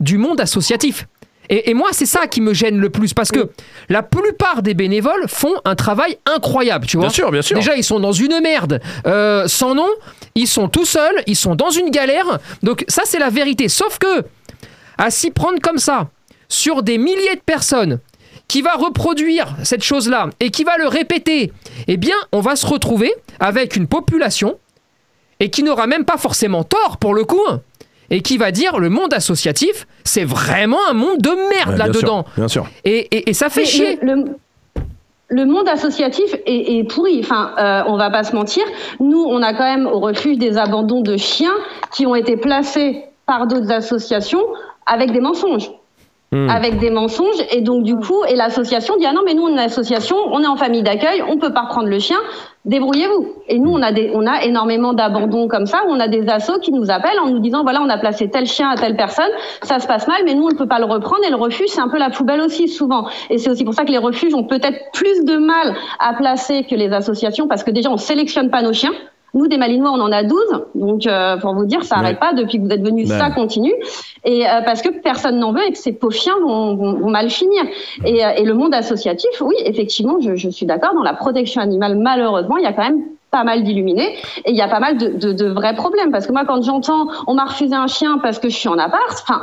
[0.00, 1.06] du monde associatif.
[1.48, 3.50] Et, et moi, c'est ça qui me gêne le plus, parce que
[3.88, 7.06] la plupart des bénévoles font un travail incroyable, tu vois.
[7.06, 7.56] Bien sûr, bien sûr.
[7.56, 9.88] Déjà, ils sont dans une merde euh, sans nom,
[10.34, 12.38] ils sont tout seuls, ils sont dans une galère.
[12.62, 13.68] Donc ça, c'est la vérité.
[13.68, 14.24] Sauf que,
[14.98, 16.08] à s'y prendre comme ça,
[16.48, 18.00] sur des milliers de personnes,
[18.48, 21.52] qui va reproduire cette chose-là et qui va le répéter,
[21.88, 24.58] eh bien, on va se retrouver avec une population
[25.40, 27.60] et qui n'aura même pas forcément tort pour le coup, hein,
[28.10, 32.24] et qui va dire le monde associatif, c'est vraiment un monde de merde Ouais, là-dedans.
[32.36, 32.66] Bien sûr.
[32.84, 33.98] Et, et- et ça fait Mais chier.
[34.02, 34.24] Le, le-
[35.28, 37.18] le monde associatif est, est pourri.
[37.20, 38.62] Enfin, euh, on va pas se mentir.
[39.00, 41.54] Nous, on a quand même au refuge des abandons de chiens
[41.92, 44.44] qui ont été placés par d'autres associations
[44.86, 45.68] avec des mensonges.
[46.36, 46.50] Hmm.
[46.50, 47.40] Avec des mensonges.
[47.50, 50.16] Et donc du coup et l'association dit ah non mais nous on est une association
[50.32, 52.18] on est en famille d'accueil on peut pas reprendre le chien.
[52.64, 53.34] Débrouillez-vous.
[53.48, 56.28] Et nous on a des on a énormément d'abandons comme ça où on a des
[56.28, 58.96] assos qui nous appellent en nous disant voilà on a placé tel chien à telle
[58.96, 59.30] personne
[59.62, 61.22] ça se passe mal mais nous on ne peut pas le reprendre.
[61.26, 63.06] Et le refuge c'est un peu la poubelle aussi souvent.
[63.30, 66.64] Et c'est aussi pour ça que les refuges ont peut-être plus de mal à placer
[66.64, 68.92] que les associations parce que déjà on sélectionne pas nos chiens
[69.36, 70.40] nous, des Malinois, on en a 12.
[70.74, 72.02] Donc, euh, pour vous dire, ça Ouais.
[72.02, 72.32] n'arrête pas.
[72.32, 73.18] Depuis que vous êtes venus, Ouais.
[73.18, 73.74] ça continue.
[74.24, 77.10] Et euh, parce que personne n'en veut et que ces pauvres chiens vont, vont, vont
[77.10, 77.62] mal finir.
[78.04, 80.94] Et, euh, et le monde associatif, oui, effectivement, je, je suis d'accord.
[80.94, 84.14] Dans la protection animale, malheureusement, il y a quand même pas mal d'illuminés
[84.44, 86.10] et il y a pas mal de, de, de vrais problèmes.
[86.10, 88.78] Parce que moi, quand j'entends on m'a refusé un chien parce que je suis en
[88.78, 89.42] appart, enfin.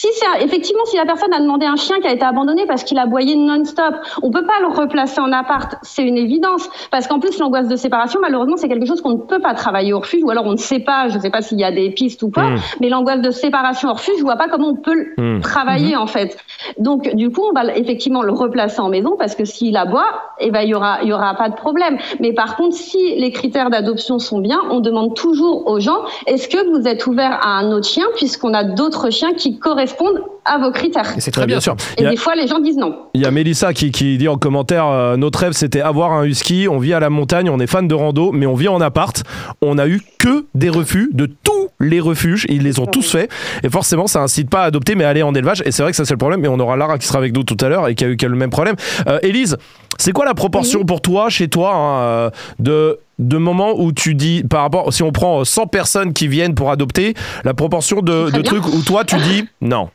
[0.00, 2.84] Si c'est effectivement si la personne a demandé un chien qui a été abandonné parce
[2.84, 6.70] qu'il a aboyé non-stop, on peut pas le replacer en appart, c'est une évidence.
[6.92, 9.92] Parce qu'en plus l'angoisse de séparation, malheureusement, c'est quelque chose qu'on ne peut pas travailler
[9.92, 11.90] au refuge, ou alors on ne sait pas, je sais pas s'il y a des
[11.90, 12.58] pistes ou pas, Mm.
[12.80, 15.40] mais l'angoisse de séparation au refuge, je vois pas comment on peut le Mm.
[15.40, 16.38] travailler en fait.
[16.78, 20.06] Donc du coup, on va effectivement le replacer en maison parce que s'il aboie,
[20.38, 21.98] eh ben il y aura il y aura pas de problème.
[22.20, 26.48] Mais par contre, si les critères d'adoption sont bien, on demande toujours aux gens est-ce
[26.48, 30.37] que vous êtes ouvert à un autre chien puisqu'on a d'autres chiens qui correspondent quando,
[30.48, 31.16] à vos critères.
[31.16, 31.60] Et c'est Très bien.
[31.60, 31.76] sûr.
[31.98, 32.96] Et a- des fois, les gens disent non.
[33.14, 36.24] Il y a Mélissa qui, qui dit en commentaire euh, Notre rêve c'était avoir un
[36.24, 38.80] husky, on vit à la montagne, on est fan de rando, mais on vit en
[38.80, 39.22] appart.
[39.62, 43.30] On a eu que des refus de tous les refuges, ils les ont tous faits.
[43.62, 45.62] Et forcément, ça incite pas à adopter, mais à aller en élevage.
[45.64, 46.44] Et c'est vrai que ça c'est le problème.
[46.44, 48.16] Et on aura Lara qui sera avec nous tout à l'heure et qui a eu
[48.16, 48.74] qui a eu le même problème.
[49.08, 49.56] Euh, Élise,
[49.98, 54.14] c'est quoi la proportion pour toi, chez toi, hein, euh, de de moments où tu
[54.14, 58.30] dis, par rapport, si on prend 100 personnes qui viennent pour adopter, la proportion de,
[58.42, 59.88] trucs où toi tu dis non?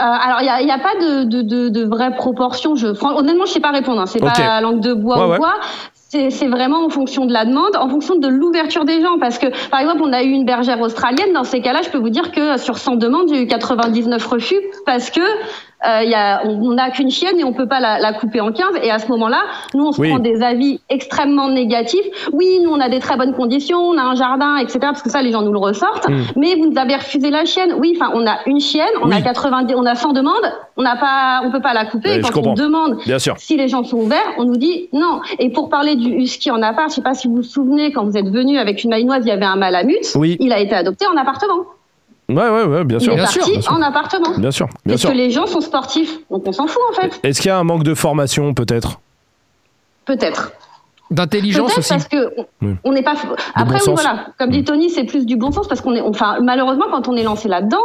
[0.00, 2.76] Euh, alors, il n'y a, a pas de, de, de, de vraie proportion.
[2.76, 4.00] Je, honnêtement, je sais pas répondre.
[4.00, 4.06] Hein.
[4.06, 4.32] C'est Ok.
[4.32, 5.38] pas la langue de bois Ouais, ou ouais.
[5.38, 5.54] quoi.
[6.10, 9.18] C'est c'est vraiment en fonction de la demande, en fonction de l'ouverture des gens.
[9.18, 11.32] Parce que, par exemple, on a eu une bergère australienne.
[11.34, 13.46] Dans ces cas-là, je peux vous dire que sur 100 demandes, il y a eu
[13.46, 15.20] 99 refus parce que
[15.86, 18.50] euh, y a, on n'a qu'une chienne et on peut pas la, la couper en
[18.52, 18.66] 15.
[18.82, 19.42] Et à ce moment-là,
[19.74, 20.08] nous, on se Oui.
[20.08, 22.04] prend des avis extrêmement négatifs.
[22.32, 24.78] Oui, nous, on a des très bonnes conditions, on a un jardin, etc.
[24.82, 26.08] Parce que ça, les gens nous le ressortent.
[26.08, 26.22] Mm.
[26.36, 27.74] Mais vous nous avez refusé la chienne.
[27.78, 29.14] Oui, enfin, on a une chienne, on Oui.
[29.16, 32.14] a 90, on a 100 demandes, on n'a pas, on peut pas la couper.
[32.16, 32.50] Et quand comprends.
[32.52, 33.34] on demande Bien sûr.
[33.38, 35.20] si les gens sont ouverts, on nous dit non.
[35.38, 38.04] Et pour parler du husky en appart, je sais pas si vous vous souvenez, quand
[38.04, 40.12] vous êtes venu avec une malinoise, il y avait un malamute.
[40.16, 40.36] Oui.
[40.40, 41.64] Il a été adopté en appartement.
[42.30, 43.12] Ouais, ouais, ouais, bien Il sûr.
[43.14, 44.36] est Bien parti sûr, en appartement.
[44.38, 45.10] Bien sûr, bien Parce sûr.
[45.10, 47.20] que les gens sont sportifs, donc on s'en fout en fait.
[47.22, 49.00] Est-ce qu'il y a un manque de formation peut-être?
[50.04, 50.52] Peut-être.
[51.10, 51.88] D'intelligence Peut-être aussi.
[51.88, 52.74] parce que on- Oui.
[52.84, 53.12] on n'est pas.
[53.54, 54.02] Après, bon oui, sens.
[54.02, 54.26] voilà.
[54.38, 56.00] Comme dit Tony, c'est plus du bon sens parce qu'on est.
[56.00, 57.78] Enfin, malheureusement, quand on est lancé là-dedans,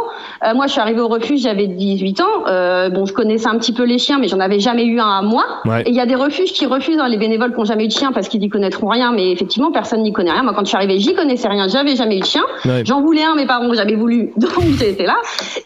[0.46, 2.26] euh, moi, je suis arrivée au refuge, j'avais 18 ans.
[2.46, 5.08] Euh, bon, je connaissais un petit peu les chiens, mais j'en avais jamais eu un
[5.08, 5.44] à moi.
[5.64, 5.82] Ouais.
[5.82, 7.88] Et il y a des refuges qui refusent hein, les bénévoles qui n'ont jamais eu
[7.88, 9.12] de chien parce qu'ils n'y connaîtront rien.
[9.12, 10.42] Mais effectivement, personne n'y connaît rien.
[10.42, 11.66] Moi, quand je suis arrivée, j'y connaissais rien.
[11.68, 12.42] J'avais jamais eu de chien.
[12.64, 12.82] Ouais.
[12.84, 14.50] J'en voulais un, mes parents n'ont jamais voulu, donc
[14.82, 15.16] été là.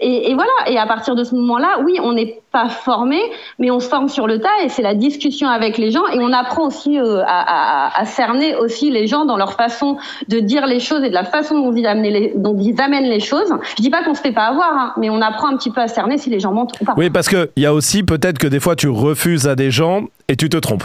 [0.01, 0.51] Et, et voilà.
[0.69, 3.21] Et à partir de ce moment-là, oui, on n'est pas formé,
[3.59, 6.19] mais on se forme sur le tas et c'est la discussion avec les gens et
[6.19, 9.97] on apprend aussi euh, à, à- à cerner aussi les gens dans leur façon
[10.29, 13.09] de dire les choses et de la façon dont ils, amener les, dont ils amènent
[13.09, 13.53] les choses.
[13.77, 15.81] Je dis pas qu'on se fait pas avoir, hein, mais on apprend un petit peu
[15.81, 16.95] à cerner si les gens mentent ou pas.
[16.97, 20.05] Oui, parce qu'il y a aussi peut-être que des fois tu refuses à des gens
[20.29, 20.85] et tu te trompes.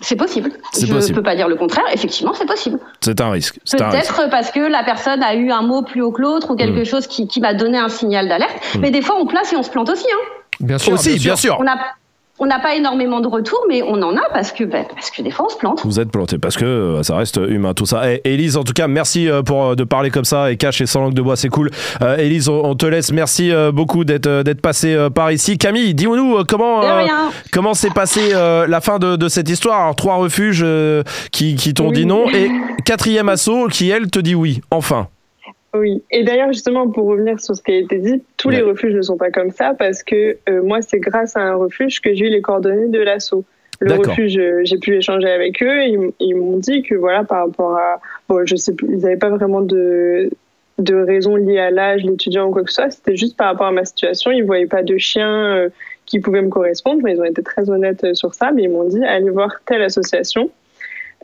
[0.00, 0.50] C'est possible.
[0.76, 1.84] Je ne peux pas dire le contraire.
[1.92, 2.80] Effectivement, c'est possible.
[3.00, 3.60] C'est un risque.
[3.64, 3.76] C'est.
[3.78, 6.80] Peut-être parce que la personne a eu un mot plus haut que l'autre ou quelque
[6.80, 6.84] Mm.
[6.84, 8.52] chose qui, qui m'a donné un signal d'alerte.
[8.80, 10.04] Mais des fois, on place et on se plante aussi.
[10.12, 10.18] Hein.
[10.60, 10.92] Bien sûr.
[10.94, 11.56] Aussi, bien sûr.
[11.60, 11.76] On a
[12.40, 15.22] on n'a pas énormément de retours, mais on en a parce que, bah, parce que
[15.22, 15.82] des fois, on se plante.
[15.84, 18.10] Vous êtes planté parce que euh, ça reste humain tout ça.
[18.12, 20.80] Et Élise, en tout cas, merci euh, pour euh, de parler comme ça et cache
[20.80, 21.70] et sans langue de bois, c'est cool.
[22.02, 23.12] Euh, Élise, on, on te laisse.
[23.12, 25.58] Merci beaucoup d'être d'être passé par ici.
[25.58, 26.80] Camille, dis-nous comment
[27.52, 29.80] comment s'est passée la fin de, de cette histoire?
[29.80, 30.64] Alors trois refuges
[31.30, 31.94] qui, qui t'ont Oui.
[31.94, 32.50] dit non et
[32.84, 34.60] quatrième assaut qui elle te dit oui.
[34.70, 35.08] Enfin.
[35.74, 38.94] Oui, et d'ailleurs justement pour revenir sur ce qui a été dit, tous les refuges
[38.94, 42.14] ne sont pas comme ça parce que euh, moi c'est grâce à un refuge que
[42.14, 43.44] j'ai eu les coordonnées de l'assaut.
[43.80, 47.24] Le refuge, euh, j'ai pu échanger avec eux, et ils, ils m'ont dit que voilà
[47.24, 50.30] par rapport à, bon je sais plus, ils n'avaient pas vraiment de
[50.78, 53.66] de raison liée à l'âge, l'étudiant ou quoi que ce soit, c'était juste par rapport
[53.66, 55.68] à ma situation, ils voyaient pas de chien euh,
[56.06, 59.02] qui pouvait me correspondre, ils ont été très honnêtes sur ça, mais ils m'ont dit
[59.04, 60.50] allez voir telle association.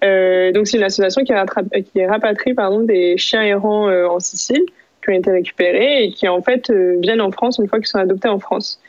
[0.02, 4.18] Euh, donc c'est une association qui, rattrape, qui rapatrie pardon, des chiens errants euh, en
[4.18, 4.64] Sicile
[5.02, 7.88] qui ont été récupérés et qui en fait euh, viennent en France une fois qu'ils
[7.88, 8.80] sont adoptés en France.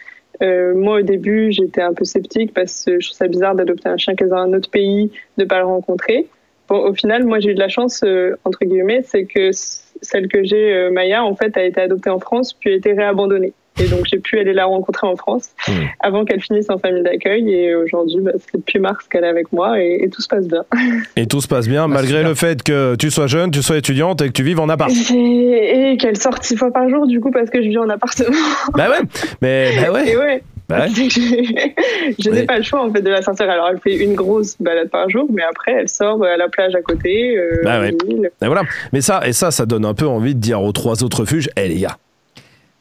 [0.41, 3.89] Euh, moi au début j'étais un peu sceptique parce que je trouve ça bizarre d'adopter
[3.89, 6.27] un chien qui est dans un autre pays, de pas le rencontrer.
[6.67, 10.27] Bon, au final moi j'ai eu de la chance euh, entre guillemets, c'est que celle
[10.27, 13.53] que j'ai, euh, Maya, en fait a été adoptée en France puis a été réabandonnée.
[13.79, 15.71] Et donc j'ai pu aller la rencontrer en France Mmh.
[15.99, 19.51] avant qu'elle finisse en famille d'accueil et aujourd'hui bah, c'est depuis mars qu'elle est avec
[19.53, 20.63] moi et, et tout se passe bien.
[21.15, 23.77] Et tout se passe bien Bah, malgré le fait que tu sois jeune, tu sois
[23.77, 24.91] étudiante et que tu vives en appart.
[25.13, 28.29] Et, qu'elle sorte six fois par jour, du coup, parce que je vis en appartement.
[28.73, 29.05] bah ouais.
[29.41, 30.09] Mais bah ouais.
[30.09, 30.43] Et ouais.
[30.67, 30.89] Bah ouais.
[32.19, 33.49] Je n'ai pas le choix en fait de la sortir.
[33.49, 36.73] Alors elle fait une grosse balade par jour, mais après elle sort à la plage
[36.75, 37.37] à côté.
[37.37, 37.93] Euh, Bah ouais.
[38.41, 38.63] Et voilà.
[38.93, 41.49] Mais ça, et ça, ça donne un peu envie de dire aux trois autres refuges,
[41.57, 41.97] les gars.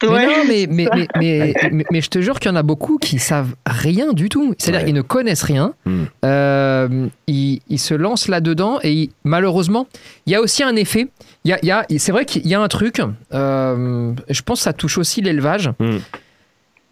[0.02, 1.54] Mais non, mais, mais, mais,
[1.90, 4.54] mais, je te jure qu'il y en a beaucoup qui savent rien du tout.
[4.58, 5.74] C'est-à-dire qu'ils ne connaissent rien.
[5.84, 6.04] Hmm.
[6.24, 9.86] Euh, ils, ils se lancent là-dedans et malheureusement,
[10.26, 11.08] il y a aussi un effet.
[11.44, 13.00] Y a, il y a- c'est vrai qu'il y a un truc,
[13.32, 15.70] euh, je pense que ça touche aussi l'élevage.
[15.78, 15.98] Hmm.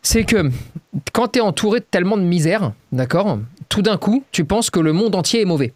[0.02, 0.50] C'est que
[1.12, 4.80] quand tu es entouré de tellement de misère, d'accord, tout d'un coup, tu penses que
[4.80, 5.72] le monde entier est mauvais.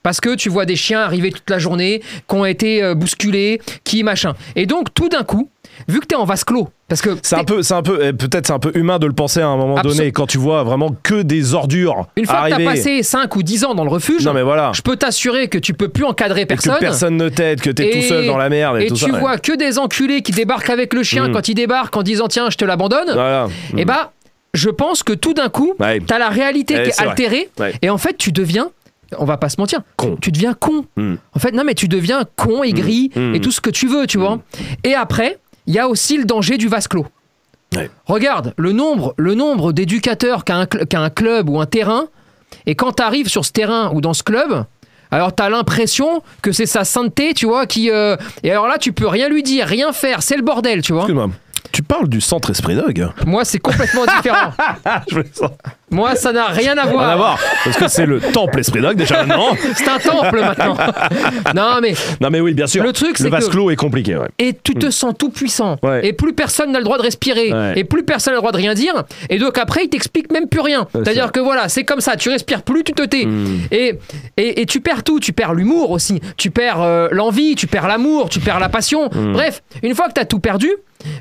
[0.00, 0.02] Hmm.
[0.02, 3.60] Parce que tu vois des chiens arriver toute la journée, qui ont été euh, bousculés,
[3.84, 4.32] qui machin.
[4.56, 5.50] Et donc, tout d'un coup,
[5.88, 7.82] vu que tu es en vase clos, parce que C'est un t'es- peu, c'est un
[7.82, 10.26] peu, eh, peut-être c'est un peu humain de le penser à un moment donné quand
[10.26, 12.56] tu vois vraiment que des ordures une fois arriver.
[12.56, 14.72] que tu as passé 5 ou 10 ans dans le refuge, non mais voilà.
[14.74, 16.74] je peux t'assurer que tu peux plus encadrer Et personne.
[16.74, 18.94] que personne ne t'aide, que t'es tout Et- seul dans la merde et, Et tout
[18.94, 19.12] tu ça.
[19.12, 19.20] ouais.
[19.20, 21.32] vois que des enculés qui débarquent avec le chien Mm.
[21.32, 23.10] quand ils débarquent en disant tiens, je te l'abandonne.
[23.12, 23.46] Voilà.
[23.76, 24.12] Et bah,
[24.54, 26.00] je pense que tout d'un coup, Ouais.
[26.00, 27.50] tu as la réalité Ouais, qui est altérée.
[27.82, 28.70] Et en fait, tu deviens,
[29.18, 30.16] on va pas se mentir, Con.
[30.20, 30.84] tu deviens con.
[30.96, 31.14] Mm.
[31.34, 33.34] En fait, non, mais tu deviens con, aigri Mm.
[33.34, 34.40] et tout ce que tu veux, tu vois.
[34.84, 37.06] Et après, il y a aussi le danger du vase clos.
[37.76, 37.90] Ouais.
[38.06, 42.06] Regarde, le nombre, le nombre d'éducateurs qu'a un, club ou un terrain,
[42.66, 44.64] et quand tu arrives sur ce terrain ou dans ce club,
[45.12, 47.90] alors tu as l'impression que c'est sa sainteté, tu vois, qui...
[47.90, 50.92] euh, Et alors là, tu peux rien lui dire, rien faire, c'est le bordel, tu
[50.92, 51.06] vois.
[51.72, 54.52] Tu parles du centre Esprit Dog Moi, c'est complètement différent.
[55.08, 55.52] Je ça.
[55.90, 57.08] Moi, ça n'a rien à Rien voir.
[57.10, 57.38] à voir.
[57.64, 59.56] Parce que c'est le temple Esprit Dog déjà maintenant.
[59.74, 60.76] C'est un temple maintenant.
[61.54, 62.82] non, mais Non mais oui, bien sûr.
[62.82, 64.16] Le truc, le c'est vase que- clos est compliqué.
[64.16, 64.28] Ouais.
[64.38, 65.76] et tu te sens tout puissant.
[65.82, 66.06] Ouais.
[66.06, 67.52] Et plus personne n'a le droit de respirer.
[67.52, 67.72] Ouais.
[67.76, 68.94] Et plus personne n'a le droit de rien dire.
[69.28, 70.86] Et donc après, il t'explique même plus rien.
[70.92, 72.16] c'est C'est-à-dire que voilà, c'est comme ça.
[72.16, 73.26] Tu respires plus, tu te tais.
[73.26, 73.60] Mm.
[73.72, 73.98] Et,
[74.36, 75.20] et, et tu perds tout.
[75.20, 76.20] Tu perds l'humour aussi.
[76.36, 79.08] Tu perds euh, l'envie, tu perds l'amour, tu perds la passion.
[79.12, 79.32] Mm.
[79.32, 80.70] Bref, une fois que tu as tout perdu,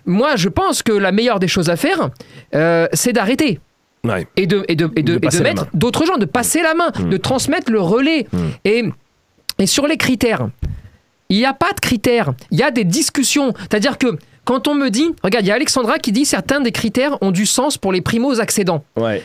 [0.06, 2.10] moi, je pense que la meilleure des choses à faire,
[2.56, 3.60] euh, c'est d'arrêter.
[4.04, 4.26] Ouais.
[4.38, 6.74] et de, et de, et de, De et de mettre d'autres gens, de passer la
[6.74, 8.28] main, de transmettre le relais.
[8.66, 8.86] Et,
[9.58, 10.50] et sur les critères,
[11.30, 13.54] il n'y a pas de critères, il y a des discussions.
[13.60, 16.72] C'est-à-dire que quand on me dit, regarde, il y a Alexandra qui dit certains des
[16.72, 18.84] critères ont du sens pour les primos accédants.
[18.96, 19.22] Ouais.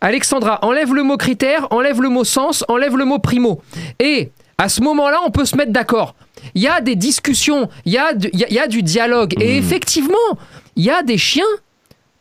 [0.00, 3.62] Alexandra, enlève le mot critère, enlève le mot sens, enlève le mot primo.
[3.98, 6.14] Et à ce moment-là, on peut se mettre d'accord.
[6.54, 8.82] Il y a des discussions, il y, a du- y a- il y a du
[8.82, 9.34] dialogue.
[9.40, 10.16] Et effectivement,
[10.76, 11.44] il y a des chiens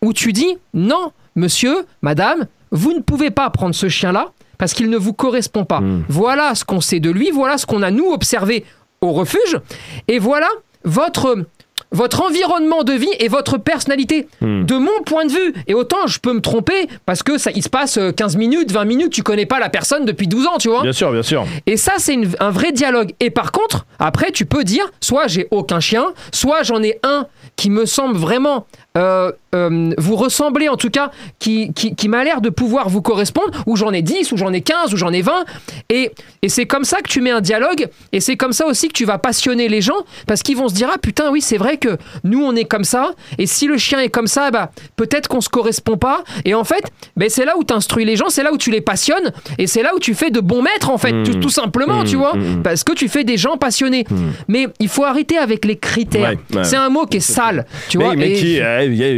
[0.01, 4.89] où tu dis non, monsieur, madame, vous ne pouvez pas prendre ce chien-là parce qu'il
[4.89, 5.81] ne vous correspond pas.
[6.09, 8.65] Voilà ce qu'on sait de lui, voilà ce qu'on a nous observé
[9.01, 9.59] au refuge,
[10.07, 10.47] et voilà
[10.83, 11.45] votre
[11.91, 14.27] votre environnement de vie et votre personnalité.
[14.41, 17.63] De mon point de vue, et autant je peux me tromper parce que ça il
[17.63, 20.57] se passe euh, 15 minutes, 20 minutes, tu connais pas la personne depuis 12 ans,
[20.59, 20.81] tu vois.
[20.81, 21.45] Bien sûr, bien sûr.
[21.65, 23.13] Et ça, c'est un vrai dialogue.
[23.19, 27.27] Et par contre, après, tu peux dire, soit j'ai aucun chien, soit j'en ai un
[27.55, 28.65] qui me semble vraiment
[28.97, 33.01] euh, euh, vous ressemblez en tout cas, qui, qui, qui m'a l'air de pouvoir vous
[33.01, 35.45] correspondre, ou j'en ai 10, ou j'en ai 15, ou j'en ai 20.
[35.89, 38.87] Et, et c'est comme ça que tu mets un dialogue, et c'est comme ça aussi
[38.87, 39.93] que tu vas passionner les gens,
[40.27, 42.83] parce qu'ils vont se dire, ah putain, oui, c'est vrai que nous, on est comme
[42.83, 46.23] ça, et si le chien est comme ça, bah, peut-être qu'on se correspond pas.
[46.45, 46.83] Et en fait,
[47.15, 49.67] ben, c'est là où tu instruis les gens, c'est là où tu les passionnes, et
[49.67, 51.23] c'est là où tu fais de bons maîtres, en fait, Mmh.
[51.23, 52.61] tout, tout simplement, tu Mmh, vois, mmh.
[52.63, 54.05] parce que tu fais des gens passionnés.
[54.47, 56.31] Mais il faut arrêter avec les critères.
[56.51, 56.63] Ouais, ouais.
[56.63, 58.15] C'est un mot qui est sale, tu mais, vois.
[58.15, 58.59] mais et- qui,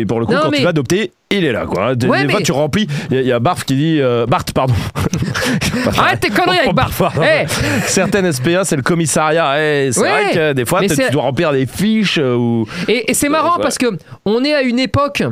[0.06, 1.96] pour le coup, Non, quand mais- tu vas adopter, il est là, quoi.
[1.96, 2.88] Des, Ouais, des fois, tu remplis.
[3.12, 4.00] Il y, a- il y a Barf qui dit.
[4.02, 4.74] euh, Bart, pardon.
[5.98, 7.02] Arrête tes conneries avec Barf.
[7.88, 9.56] Certaines SPA, c'est le commissariat.
[9.60, 10.10] Eh, c'est Ouais.
[10.10, 12.68] vrai que des fois, tu dois remplir des fiches euh, ou.
[12.88, 13.62] Et, et c'est marrant Ouais.
[13.64, 13.88] parce que
[14.26, 15.24] on est à une époque.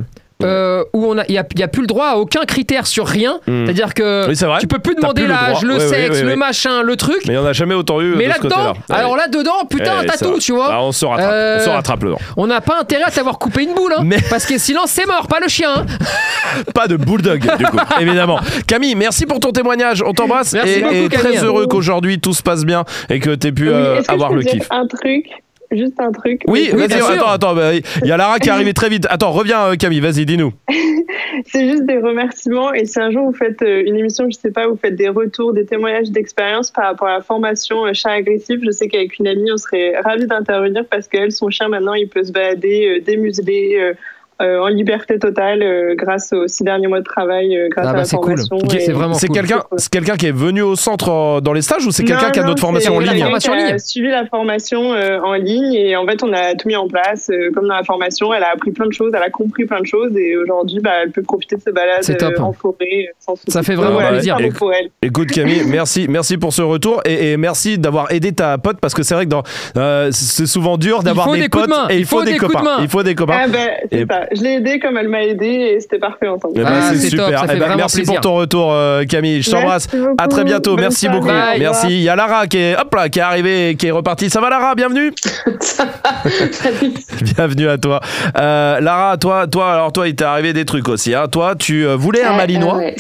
[0.45, 2.41] Euh, où on a, il y a, il y a plus le droit à aucun
[2.45, 3.39] critère sur rien.
[3.47, 3.65] Mm.
[3.65, 6.36] C'est-à-dire que Oui, tu peux plus demander le l'âge, le Ouais, ouais, sexe, ouais, le
[6.36, 7.21] machin, le truc.
[7.27, 8.15] Mais on n'a jamais autant eu.
[8.15, 8.97] Mais de ce là-dedans, côté-là.
[8.97, 10.69] alors là-dedans, putain, Ouais, t'as tout, tu vois.
[10.71, 11.29] Ah, on se rattrape.
[11.31, 14.01] Euh, On se rattrape le On n'a pas intérêt à t'avoir coupé une boule, hein,
[14.03, 15.69] Mais- parce que sinon c'est mort, pas le chien.
[15.77, 15.86] hein.
[16.73, 18.39] Pas de bulldog, du coup, évidemment.
[18.67, 20.01] Camille, merci pour ton témoignage.
[20.05, 20.53] On t'embrasse.
[20.53, 23.51] Merci Et, beaucoup, et très heureux qu'aujourd'hui tout se passe bien et que tu aies
[23.51, 24.67] pu euh, avoir le dire kiff.
[24.71, 25.25] Un truc,
[25.71, 26.41] juste un truc.
[26.47, 27.12] Oui, Oui, vas-y, bien sûr.
[27.12, 29.08] attends, attends, bah, il y a Lara qui est arrivée très vite.
[29.10, 30.54] Attends, reviens euh, Camille, vas-y, dis-nous.
[31.45, 32.73] C'est juste des remerciements.
[32.73, 35.10] Et si un jour vous faites euh, une émission, je sais pas, vous faites des
[35.10, 39.17] retours, des témoignages d'expérience par rapport à la formation euh, chat agressif, je sais qu'avec
[39.19, 42.97] une amie, on serait ravis d'intervenir parce qu'elle, son chien, maintenant, il peut se balader
[42.97, 43.93] euh, démuselé,
[44.41, 47.89] euh, en liberté totale, euh, grâce aux six derniers mois de travail, euh, grâce Ah
[47.91, 48.37] à bah, la cool.
[48.37, 48.57] formation.
[48.79, 49.37] C'est vraiment C'est cool.
[49.37, 52.25] quelqu'un c'est quelqu'un qui est venu au centre euh, dans les stages ou c'est quelqu'un
[52.27, 53.79] Non, qui a notre formation en c'est ligne quelqu'un Formation qui a ligne.
[53.79, 57.29] suivi la formation euh, en ligne et en fait on a tout mis en place
[57.29, 58.33] euh, comme dans la formation.
[58.33, 60.91] Elle a appris plein de choses, elle a compris plein de choses et aujourd'hui bah,
[61.03, 63.51] elle peut profiter de ses balades euh, en forêt sans souci.
[63.51, 64.35] Ça fait vraiment voilà, plaisir.
[64.35, 64.89] bravo pour elle.
[65.01, 68.93] Écoute Camille, merci, merci pour ce retour et, et merci d'avoir aidé ta pote parce
[68.93, 69.43] que c'est vrai que dans,
[69.77, 72.61] euh, c'est souvent dur d'avoir des, potes de et il faut, des, copains.
[72.63, 72.77] main.
[72.81, 73.37] Il faut des copains.
[73.45, 73.47] Ah
[73.91, 74.24] c'est Et- ça.
[74.33, 76.53] Je l'ai aidée comme elle m'a aidé et c'était parfait ensemble.
[76.57, 77.39] Eh ben, Ah, c'est c'est top, super.
[77.39, 78.13] ça Eh fait ben, merci plaisir.
[78.15, 79.41] pour ton retour euh, Camille.
[79.41, 79.88] Je t'embrasse.
[80.17, 80.71] À très bientôt.
[80.75, 81.19] Bonne Merci soirée.
[81.19, 81.31] beaucoup.
[81.31, 81.59] Bye.
[81.59, 81.88] Merci.
[81.88, 84.29] Il y a Lara qui est, hop là, qui est arrivée, et qui est repartie.
[84.29, 84.75] Ça va Lara?
[84.75, 85.11] Bienvenue.
[87.21, 87.99] Bienvenue à toi.
[88.39, 91.13] Euh, Lara, toi, toi, alors toi, il t'est arrivé des trucs aussi.
[91.13, 91.27] Hein.
[91.31, 92.77] Toi, tu euh, voulais un Ouais, Malinois?
[92.77, 92.95] ouais.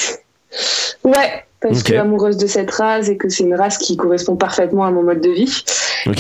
[1.03, 1.87] Ouais, parce Ok.
[1.91, 5.01] que amoureuse de cette race et que c'est une race qui correspond parfaitement à mon
[5.03, 5.63] mode de vie.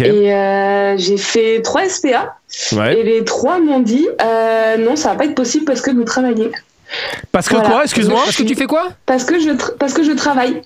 [0.03, 2.37] Et euh, j'ai fait trois SPA
[2.71, 2.97] Ouais.
[2.99, 6.03] et les trois m'ont dit euh, non, ça va pas être possible parce que vous
[6.03, 6.51] travaillez.
[7.31, 7.69] Parce que Voilà.
[7.69, 8.21] quoi Excuse-moi.
[8.23, 8.89] Parce que tu fais quoi?
[9.05, 10.61] Parce que je, tra- parce que je travaille.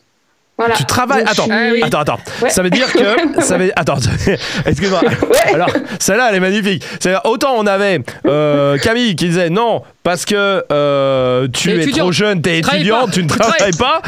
[0.59, 0.75] Voilà.
[0.75, 1.23] Tu travailles.
[1.25, 1.45] Attends.
[1.45, 1.81] suis-.
[1.83, 2.19] Attends, attends.
[2.41, 2.49] Ouais.
[2.49, 3.41] Ça veut dire que.
[3.41, 3.71] Ça veut...
[3.77, 3.95] Attends,
[4.65, 5.01] excuse-moi.
[5.01, 5.53] Ouais.
[5.53, 5.69] Alors,
[5.99, 6.83] celle-là, elle est magnifique.
[6.99, 12.03] C'est autant on avait euh, Camille qui disait non parce que euh, tu es étudiant.
[12.03, 13.11] trop jeune, t'es Tu travailles étudiante, pas.
[13.13, 14.01] tu ne travailles pas.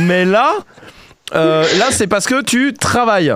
[0.00, 0.50] Mais là,
[1.36, 3.32] euh, là, c'est parce que tu travailles.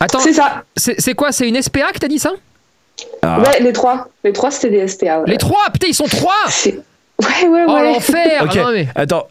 [0.00, 0.64] Attends, C'est ça.
[0.76, 1.32] c'est c'est quoi?
[1.32, 2.32] C'est une SPA que t'as dit ça?
[3.22, 3.40] Ah.
[3.40, 4.08] Ouais, les trois.
[4.22, 5.20] Les trois, c'était des SPA.
[5.20, 5.24] ouais.
[5.30, 5.64] Les trois?
[5.72, 6.34] Putain, ils sont trois
[7.22, 7.82] Ouais, ouais, Oh ouais.
[7.84, 9.28] l'enfer mais- Attends,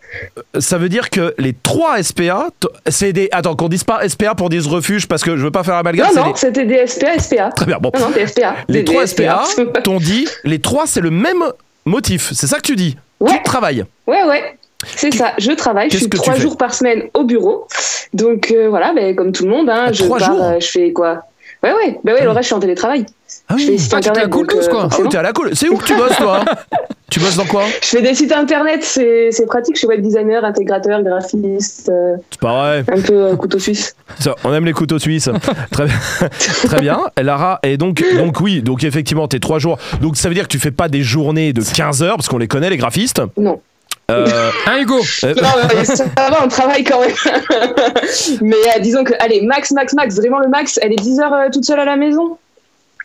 [0.57, 2.47] ça veut dire que les trois SPA,
[2.87, 3.27] c'est des.
[3.33, 6.07] Attends, qu'on dise pas SPA pour dire refuge parce que je veux pas faire amalgame.
[6.15, 7.49] non, non, des- c'était des SPA, SPA.
[7.49, 7.77] Très bien.
[7.81, 8.55] Bon, Non, non, des SPA.
[8.69, 9.43] les Des- trois des SPA
[9.83, 11.43] t'ont dit les trois c'est le même
[11.85, 12.31] motif.
[12.33, 12.95] C'est ça que tu dis.
[13.19, 13.33] Ouais.
[13.37, 13.83] Tu travailles.
[14.07, 14.57] Ouais, ouais.
[14.95, 17.67] C'est ça, je travaille, je suis trois jours par semaine au bureau.
[18.13, 20.59] Donc euh, voilà, ben, comme tout le monde, hein, Ah, je trois pars, jours euh,
[20.59, 21.21] je fais quoi?
[21.63, 23.05] Ouais, ouais, ben ouais, le reste, je suis en télétravail.
[23.47, 24.29] Ah Je fais Ah, la internet.
[24.29, 24.53] donc, quoi.
[24.53, 25.09] Ah oui, forcément.
[25.09, 25.49] t'es à la cool.
[25.55, 26.43] C'est où que tu bosses, toi
[27.13, 30.01] Tu bosses dans quoi Je fais des sites internet, c'est c'est pratique, je suis web
[30.01, 32.79] designer, intégrateur, graphiste, euh, C'est pas vrai.
[32.91, 33.95] un peu euh, couteau suisse.
[34.19, 35.29] Ça, on aime les couteaux suisses.
[35.69, 35.95] Très bien.
[36.65, 36.99] Très bien.
[37.21, 39.77] Lara, et donc, donc oui, donc effectivement, t'es trois jours.
[40.01, 42.39] Donc ça veut dire que tu fais pas des journées de 15 heures, parce qu'on
[42.39, 43.21] les connaît, les graphistes.
[43.37, 43.61] Non.
[44.09, 47.11] Euh, Hein Hugo euh, Non, mais ça va, on travaille quand même.
[48.41, 51.33] mais euh, disons que, allez, max, max, max, vraiment le max, elle est 10 heures
[51.33, 52.39] euh, toute seule à la maison.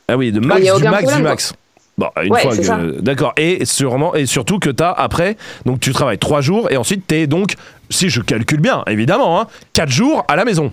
[0.09, 1.53] ah oui, de max, du max, du problème, max.
[1.99, 3.01] Bon, une Ouais, fois que.
[3.01, 3.33] D'accord.
[3.37, 7.27] Et sûrement, et surtout que t'as après, donc tu travailles trois jours, et ensuite t'es
[7.27, 7.55] donc,
[7.91, 10.73] si je calcule bien, évidemment, hein, quatre jours à la maison.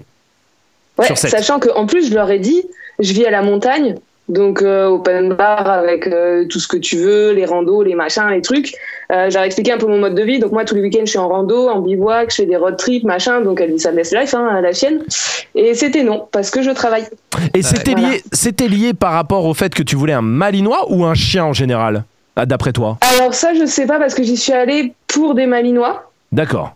[0.98, 2.64] Ouais, sachant qu'en plus, je leur ai dit,
[3.00, 3.96] je vis à la montagne,
[4.28, 8.28] donc euh, open bar avec euh, tout ce que tu veux, les randos, les machins,
[8.32, 8.74] les trucs.
[9.12, 10.40] Euh, j'ai expliqué un peu mon mode de vie.
[10.40, 12.76] Donc moi, tous les week-ends, je suis en rando, en bivouac, je fais des road
[12.78, 13.42] trips, machin.
[13.42, 15.04] Donc elle dit ça laisse life, hein, la chienne.
[15.54, 17.06] Et c'était non, parce que je travaille.
[17.54, 18.10] Et c'était Voilà.
[18.10, 21.46] lié, c'était lié par rapport au fait que tu voulais un malinois ou un chien
[21.46, 22.04] en général,
[22.36, 22.98] d'après toi?
[23.20, 26.12] Alors ça, je sais pas, parce que j'y suis allée pour des malinois.
[26.32, 26.76] D'accord.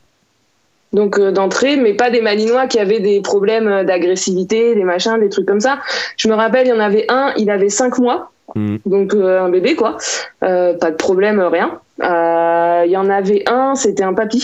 [0.91, 5.19] Donc euh, d'entrée, mais pas des malinois qui avaient des problèmes euh, d'agressivité, des machins,
[5.19, 5.80] des trucs comme ça.
[6.17, 8.80] Je me rappelle, il y en avait un, il avait cinq mois, Mhm.
[8.88, 9.97] donc euh, un bébé quoi,
[10.43, 11.80] Euh, pas de problème, rien.
[12.02, 14.43] Euh, Il y en avait un, c'était un papy.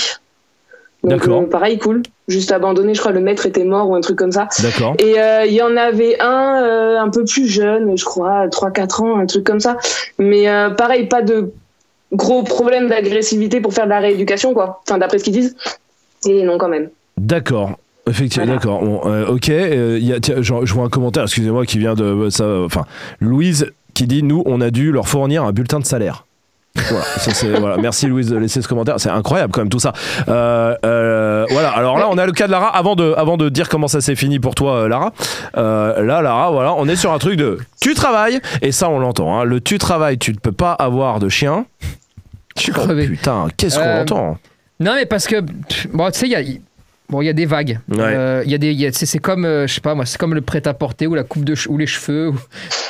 [1.03, 1.41] Donc D'accord.
[1.41, 2.03] euh, pareil, cool.
[2.27, 4.47] Juste abandonné, je crois le maître était mort ou un truc comme ça.
[4.61, 4.93] D'accord.
[4.99, 9.01] Et euh, il y en avait un, euh, un peu plus jeune, je crois, 3-4
[9.03, 9.77] ans, un truc comme ça.
[10.19, 11.51] Mais euh, pareil, pas de
[12.11, 14.81] gros problème d'agressivité pour faire de la rééducation, quoi.
[14.87, 15.55] Enfin, d'après ce qu'ils disent.
[16.27, 16.89] Et non, quand même.
[17.17, 17.71] D'accord.
[18.07, 18.59] Effectivement, Voilà.
[18.59, 18.83] d'accord.
[18.83, 19.49] Bon, euh, ok.
[19.49, 22.29] euh, il y a- tiens, je, je vois un commentaire, excusez-moi, qui vient de euh,
[22.29, 22.45] ça.
[22.65, 22.85] Enfin,
[23.19, 26.25] Louise qui dit nous, on a dû leur fournir un bulletin de salaire.
[26.89, 27.77] Voilà, ça, c'est- voilà.
[27.77, 28.99] Merci Louise de laisser ce commentaire.
[28.99, 29.93] C'est incroyable quand même tout ça.
[30.27, 31.69] Euh, euh, voilà.
[31.69, 32.67] Alors là, on a le cas de Lara.
[32.75, 35.11] Avant de, avant de dire comment ça s'est fini pour toi, Lara.
[35.57, 38.99] euh, là, Lara, voilà, on est sur un truc de tu travailles et ça, on
[38.99, 39.39] l'entend.
[39.39, 39.45] hein.
[39.45, 41.65] Le tu travailles, tu ne peux pas avoir de chien.
[42.57, 43.07] Je suis Oh, crevé.
[43.07, 44.37] putain, qu'est-ce qu'on entend?
[44.79, 45.41] Non, mais parce que,
[45.91, 46.41] bon, tu sais, il y a.
[47.09, 47.79] Bon, il y a des vagues.
[47.89, 47.97] Ouais.
[47.99, 50.05] Euh, y a des, il y a- c'est c'est comme, euh, je sais pas moi,
[50.07, 52.39] c'est comme le prêt-à-porter ou la coupe de che- ou les cheveux, ou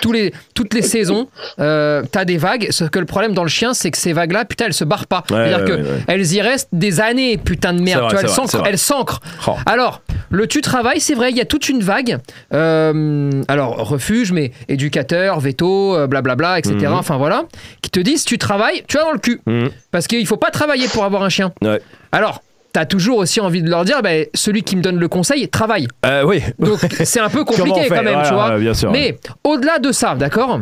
[0.01, 1.27] tous les, toutes les saisons.
[1.59, 2.67] Euh, T'as des vagues.
[2.71, 5.07] Sauf que le problème dans le chien, c'est que ces vagues-là, putain, elles se barrent
[5.07, 5.23] pas.
[5.29, 8.01] Ouais, C'est-à-dire ouais, que elles y restent des années, putain de C'est merde.
[8.03, 8.59] vrai, tu vois, c'est elles vrai, c'est s'ancrent.
[8.59, 8.69] vrai.
[8.69, 9.19] Elles s'ancrent.
[9.47, 9.55] Oh.
[9.65, 12.17] Alors, le tu travail, c'est vrai, il y a toute une vague.
[12.53, 16.75] Euh, alors, refuge, mais éducateur, veto, euh, blablabla, etc.
[16.79, 16.93] Mhm.
[16.93, 17.43] Enfin voilà,
[17.81, 19.41] qui te disent tu travailles, tu as dans le cul.
[19.45, 19.69] Mhm.
[19.91, 21.51] Parce qu'il faut pas travailler pour avoir un chien.
[21.61, 21.81] Ouais.
[22.11, 22.41] Alors,
[22.75, 25.87] t'as toujours aussi envie de leur dire, ben, celui qui me donne le conseil, travaille.
[26.05, 26.41] Euh, oui.
[26.59, 28.49] Donc, c'est un peu compliqué quand même, tu vois.
[28.55, 28.91] ouais, Bien sûr.
[28.91, 30.59] Mais au-delà de ça, d'accord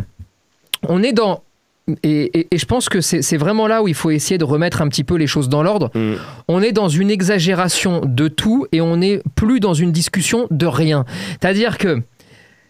[0.88, 1.42] On est dans.
[2.04, 4.82] Et, et- et je pense que c'est vraiment là où il faut essayer de remettre
[4.84, 5.90] un petit peu les choses dans l'ordre.
[5.96, 6.14] Mm.
[6.48, 10.66] On est dans une exagération de tout et on n'est plus dans une discussion de
[10.68, 11.04] rien.
[11.42, 12.00] C'est-à-dire que,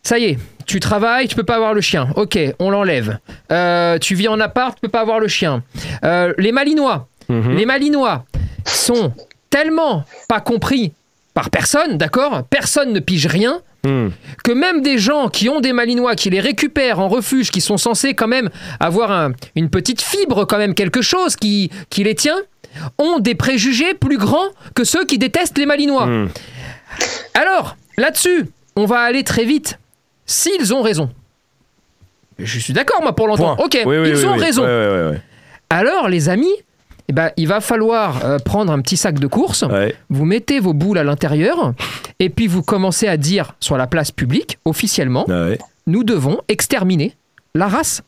[0.03, 2.08] ça y est, tu travailles, tu peux pas avoir le chien.
[2.15, 3.17] Ok, on l'enlève.
[3.51, 5.63] Euh, tu vis en appart, tu peux pas avoir le chien.
[6.06, 7.56] Euh, les Malinois, Mhm.
[7.56, 8.23] les Malinois
[8.65, 9.12] sont
[9.53, 10.93] tellement pas compris
[11.35, 12.43] par personne, d'accord?
[12.49, 14.11] Personne ne pige rien Hmm.
[14.45, 17.75] que même des gens qui ont des malinois, qui les récupèrent en refuge, qui sont
[17.75, 22.15] censés quand même avoir un- une petite fibre, quand même quelque chose qui, qui les
[22.15, 22.37] tient,
[22.97, 26.05] ont des préjugés plus grands que ceux qui détestent les malinois.
[26.05, 26.29] Hmm.
[27.33, 28.45] Alors, là-dessus,
[28.77, 29.77] on va aller très vite.
[30.25, 31.09] S'ils ont raison.
[32.39, 33.61] Je suis d'accord, moi, pour l'entendre.
[33.65, 34.63] Ok, Oui, oui, ils oui, ont raison.
[35.69, 36.55] Alors, les amis,
[37.13, 39.95] eh ben, il va falloir euh, prendre un petit sac de course ouais.
[40.10, 41.73] vous mettez vos boules à l'intérieur
[42.19, 45.60] et puis vous commencez à dire sur la place publique, officiellement, Ouais, ouais.
[45.86, 47.13] nous devons exterminer
[47.54, 48.02] la race.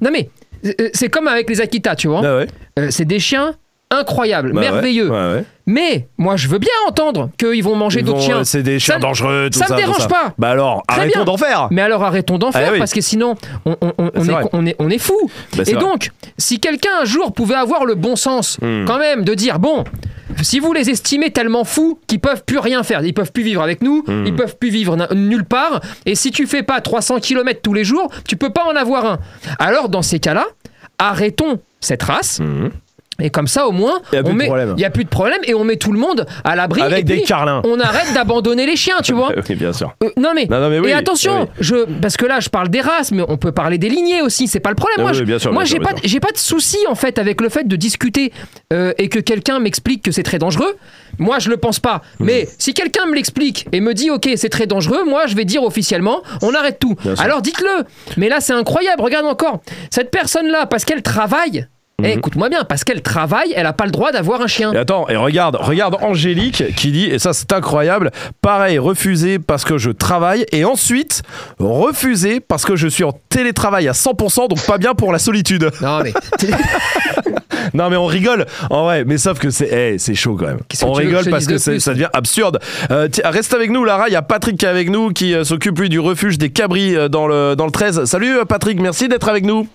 [0.00, 0.30] Non mais,
[0.64, 2.20] euh, c'est comme avec les Akita, tu vois.
[2.24, 2.46] Ah ouais.
[2.78, 3.54] Euh, c'est des chiens
[3.90, 5.10] incroyables, Bah merveilleux.
[5.10, 5.44] ouais, ouais.
[5.66, 8.44] Mais moi, je veux bien entendre qu'ils vont manger d'autres chiens.
[8.44, 9.74] C'est des chiens Ça dangereux, tout ça ça.
[9.74, 10.08] me dérange ça.
[10.08, 10.32] pas.
[10.38, 11.68] Bah alors, Très arrêtons d'en faire.
[11.70, 12.78] Mais alors arrêtons d'en faire Ah oui.
[12.78, 13.34] parce que sinon
[13.66, 15.30] on, est, on, est, on est fou.
[15.56, 15.80] Bah, Et vrai.
[15.82, 18.84] donc, si quelqu'un un jour pouvait avoir le bon sens, Hmm.
[18.86, 19.84] quand même, de dire bon,
[20.42, 23.62] si vous les estimez tellement fous qu'ils peuvent plus rien faire, ils peuvent plus vivre
[23.62, 24.24] avec nous, Hmm.
[24.26, 27.84] ils peuvent plus vivre nulle part, et si tu fais pas 300 km tous les
[27.84, 29.18] jours, tu peux pas en avoir un.
[29.58, 30.46] Alors dans ces cas-là,
[30.98, 32.40] arrêtons cette race.
[32.40, 32.70] Mhm.
[33.20, 34.74] Et comme ça, au moins, Y a plus on de met, problème.
[34.78, 36.80] y a plus de problème et on met tout le monde à l'abri.
[36.82, 37.62] Avec et des puis, carlins.
[37.64, 39.32] On arrête d'abandonner les chiens, tu vois.
[39.48, 39.94] Oui, bien sûr.
[40.04, 41.48] Euh, non mais, Non, non, mais oui, et attention, oui.
[41.60, 44.46] je parce que là je parle des races, mais on peut parler des lignées aussi.
[44.46, 44.98] C'est pas le problème.
[45.00, 47.66] Ah moi, oui, sûr, moi, j'ai pas, pas de souci en fait avec le fait
[47.66, 48.32] de discuter
[48.72, 50.76] euh, et que quelqu'un m'explique que c'est très dangereux.
[51.18, 52.02] Moi, je le pense pas.
[52.20, 55.44] Mais si quelqu'un me l'explique et me dit ok, c'est très dangereux, moi, je vais
[55.44, 56.94] dire officiellement, on arrête tout.
[57.02, 57.14] Bien.
[57.18, 57.84] Alors dites-le.
[58.16, 59.02] Mais là, c'est incroyable.
[59.02, 61.66] Regarde encore cette personne-là, parce qu'elle travaille.
[62.00, 62.18] Eh, Mhm.
[62.18, 64.72] écoute-moi bien, parce qu'elle travaille, elle a pas le droit d'avoir un chien.
[64.72, 69.64] Et attends, et regarde, regarde Angélique qui dit, et ça c'est incroyable, pareil, refusé parce
[69.64, 71.22] que je travaille, et ensuite
[71.58, 75.70] refusé parce que je suis en télétravail à 100%, donc pas bien pour la solitude.
[75.82, 76.12] Non mais
[77.74, 80.60] Non mais on rigole, en vrai, mais sauf que c'est eh, c'est chaud quand même.
[80.84, 82.60] On que rigole parce que ça devient absurde.
[82.92, 85.34] Euh, tiens, reste avec nous Lara, il y a Patrick qui est avec nous, qui
[85.34, 88.04] euh, s'occupe lui du refuge des cabris euh, dans le, dans le 13.
[88.04, 89.66] Salut Patrick, merci d'être avec nous.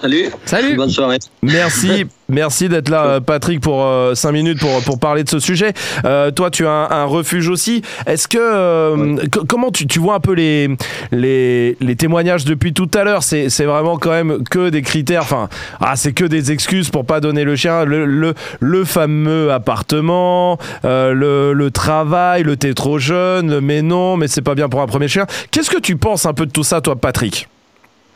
[0.00, 0.26] Salut.
[0.44, 0.76] Salut.
[0.76, 1.18] Bonne soirée.
[1.42, 5.72] Merci, merci d'être là, euh, Patrick, pour 5 minutes pour, pour parler de ce sujet.
[6.04, 7.82] Euh, toi, tu as un, un refuge aussi.
[8.06, 10.68] Est-ce que euh, co- comment tu, tu vois un peu les,
[11.12, 13.22] les, les témoignages depuis tout à l'heure?
[13.22, 15.22] C'est c'est vraiment quand même que des critères.
[15.22, 15.48] Enfin,
[15.80, 17.84] ah, c'est que des excuses pour pas donner le chien.
[17.84, 23.80] Le, le, le fameux appartement, euh, le, le travail, le t'es trop jeune, le mais
[23.82, 25.26] non, mais c'est pas bien pour un premier chien.
[25.50, 27.48] Qu'est-ce que tu penses un peu de tout ça, toi, Patrick?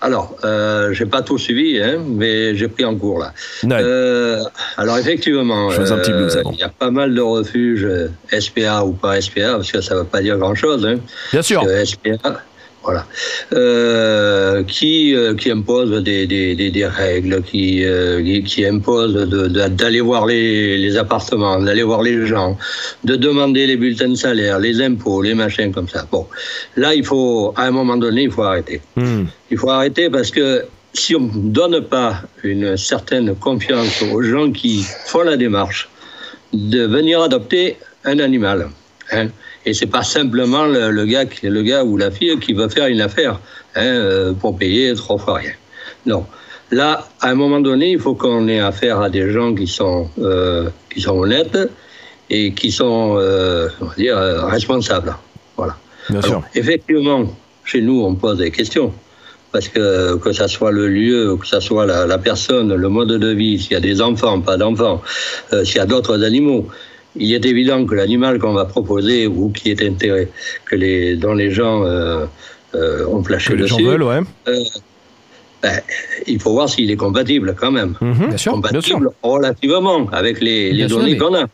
[0.00, 3.32] Alors, euh, j'ai pas tout suivi, hein, mais j'ai pris en cours là.
[3.64, 4.44] Euh,
[4.76, 7.88] alors effectivement, euh, il y a pas mal de refuges
[8.30, 10.86] SPA ou pas SPA, parce que ça veut pas dire grand-chose.
[10.86, 10.98] Hein,
[11.32, 11.64] Bien sûr.
[11.84, 12.42] SPA,
[12.82, 13.06] voilà,
[13.52, 19.14] euh, qui euh, qui impose des, des, des, des règles, qui euh, qui, qui impose
[19.14, 22.56] d'aller voir les, les appartements, d'aller voir les gens,
[23.04, 26.06] de demander les bulletins de salaire, les impôts, les machins comme ça.
[26.10, 26.26] Bon,
[26.76, 28.80] là il faut à un moment donné il faut arrêter.
[28.96, 29.24] Hmm.
[29.50, 30.64] Il faut arrêter parce que
[30.94, 35.88] si on ne donne pas une certaine confiance aux gens qui font la démarche
[36.52, 38.68] de venir adopter un animal,
[39.12, 39.28] hein,
[39.66, 42.68] Et c'est pas simplement le, le gars, qui- le gars ou la fille qui veut
[42.68, 43.40] faire une affaire
[43.74, 45.52] hein, euh, pour payer trois fois rien.
[46.06, 46.24] Non.
[46.70, 50.08] Là, à un moment donné, il faut qu'on ait affaire à des gens qui sont,
[50.20, 51.58] euh, qui sont honnêtes
[52.30, 55.14] et qui sont, euh, on va dire, euh, responsables.
[55.56, 55.76] Voilà.
[56.10, 56.42] Bien sûr.
[56.54, 57.24] Effectivement,
[57.64, 58.92] chez nous, on pose des questions.
[59.50, 63.08] Parce que que ça soit le lieu, que ça soit la, la personne, le mode
[63.08, 65.00] de vie, s'il y a des enfants, pas d'enfants,
[65.54, 66.68] euh, s'il y a d'autres animaux,
[67.18, 70.28] il est évident que l'animal qu'on va proposer ou qui est intérêt,
[70.64, 72.24] que les, dont les gens euh,
[72.74, 74.20] euh, ont flashé Que les gens dessus, veulent, ouais.
[75.62, 75.80] ben,
[76.26, 77.94] il faut voir s'il est compatible quand même.
[78.00, 78.28] Mhm.
[78.28, 78.52] Bien sûr.
[78.52, 79.12] compatible sûr.
[79.22, 81.44] relativement avec les, les données mais- qu'on a.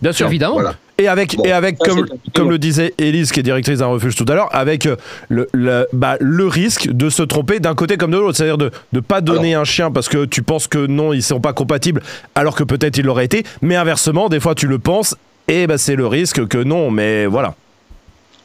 [0.00, 0.26] Bien sûr.
[0.26, 0.54] Évidemment.
[0.54, 0.74] Voilà.
[0.98, 3.86] Et avec, Bon, et avec ça, comme, comme le disait Élise, qui est directrice d'un
[3.86, 4.96] refuge tout à l'heure, avec euh,
[5.28, 8.36] le, le, bah, le risque de se tromper d'un côté comme de l'autre.
[8.36, 11.22] C'est-à-dire de ne pas donner un chien parce que tu penses que non, ils ne
[11.22, 12.02] sont pas compatibles,
[12.34, 13.44] alors que peut-être ils l'auraient été.
[13.62, 15.16] Mais inversement, des fois, tu le penses,
[15.48, 17.54] et bah, c'est le risque que non, mais voilà.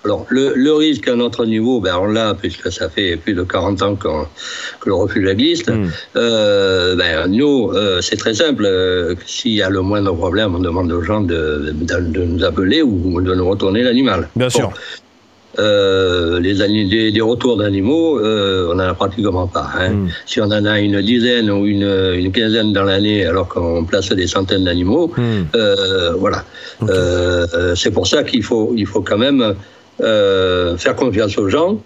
[0.05, 3.43] Alors, le, le risque à notre niveau, ben, on l'a, puisque ça fait plus de
[3.43, 4.25] 40 ans qu'on-
[4.79, 5.69] que le refuge existe.
[5.69, 5.87] Mm.
[6.15, 8.63] Euh, ben, nous, euh, c'est très simple.
[8.65, 12.43] euh, S'il y a le moindre problème, on demande aux gens de, de, de nous
[12.43, 14.29] appeler ou de nous retourner l'animal.
[14.35, 14.51] Bien Bon.
[14.59, 14.71] sûr.
[15.59, 19.67] Euh, les des, des retours d'animaux, euh, on n'en a pratiquement pas.
[19.79, 19.89] Hein.
[19.89, 20.09] Mm.
[20.27, 24.09] Si on en a une dizaine ou une, une quinzaine dans l'année, alors qu'on place
[24.11, 25.21] des centaines d'animaux, Mm.
[25.55, 26.43] euh, voilà.
[26.81, 26.89] Ok.
[26.91, 29.55] Euh, euh, c'est pour ça qu'il faut, il faut quand même
[30.01, 31.79] euh, faire confiance aux gens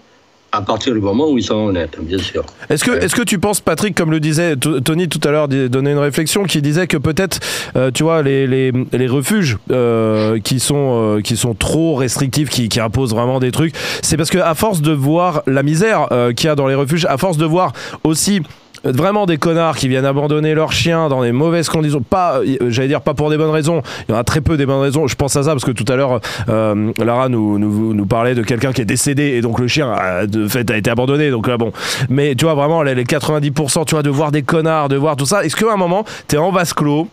[0.54, 2.44] à partir du moment où ils sont honnêtes, bien sûr.
[2.68, 5.92] Est-ce que, est-ce que tu penses, Patrick, comme le disait Tony tout à l'heure, donnait
[5.92, 7.40] une réflexion qui disait que peut-être,
[7.74, 12.68] euh, tu vois, les, les, les refuges euh, qui, sont, qui sont trop restrictifs, qui,
[12.68, 16.48] qui imposent vraiment des trucs, c'est parce que à force de voir la misère qu'il
[16.48, 17.72] y a dans les refuges, à force de voir
[18.04, 18.42] aussi
[18.84, 22.00] vraiment des connards qui viennent abandonner leurs chiens dans des mauvaises conditions.
[22.00, 23.82] Pas euh, j'allais dire pas pour des bonnes raisons.
[24.08, 25.06] Il y en a très peu des bonnes raisons.
[25.06, 28.42] Je pense à ça parce que tout à l'heure euh, Lara nous, nous, parlait de
[28.42, 31.30] quelqu'un qui est décédé et donc le chien a, été abandonné.
[31.30, 31.72] Donc bon.
[32.08, 35.16] Mais tu vois vraiment les les 90% tu vois de voir des connards de voir
[35.16, 37.08] tout ça est-ce qu'à un moment t'es en vase clos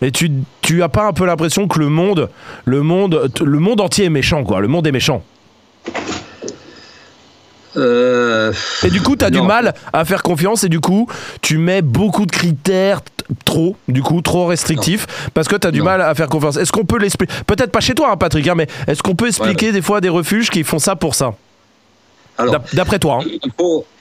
[0.00, 2.28] et tu tu as pas un peu l'impression que le monde
[2.64, 4.60] le monde le monde entier est méchant quoi.
[4.60, 5.22] Le monde est méchant
[7.76, 8.52] Euh,
[8.84, 11.06] et du coup, tu as du mal à faire confiance et du coup,
[11.40, 13.00] tu mets beaucoup de critères
[13.44, 15.84] trop, du coup, trop restrictifs parce que tu as du Non.
[15.86, 16.56] mal à faire confiance.
[16.56, 19.28] Est-ce qu'on peut l'expliquer Peut-être pas chez toi, hein, Patrick, hein, mais est-ce qu'on peut
[19.28, 21.34] expliquer des fois des refuges qui font ça pour ça?
[22.72, 23.20] D'après toi.
[23.22, 23.28] hein.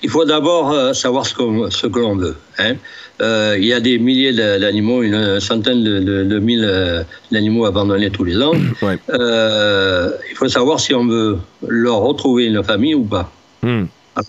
[0.02, 2.36] il faut, d'abord euh, savoir ce, qu'on- ce que l'on veut.
[2.58, 2.74] Hein.
[3.22, 8.10] Euh, il y a des milliers d'animaux, une centaine de, de, de mille d'animaux abandonnés
[8.10, 8.54] tous les ans.
[8.82, 8.98] Ouais.
[9.12, 13.32] Euh, il faut savoir si on veut leur retrouver une famille ou pas.
[13.64, 13.86] Hmm.
[14.18, 14.24] Il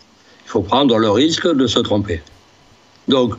[0.47, 2.21] faut prendre le risque de se tromper.
[3.09, 3.35] Donc,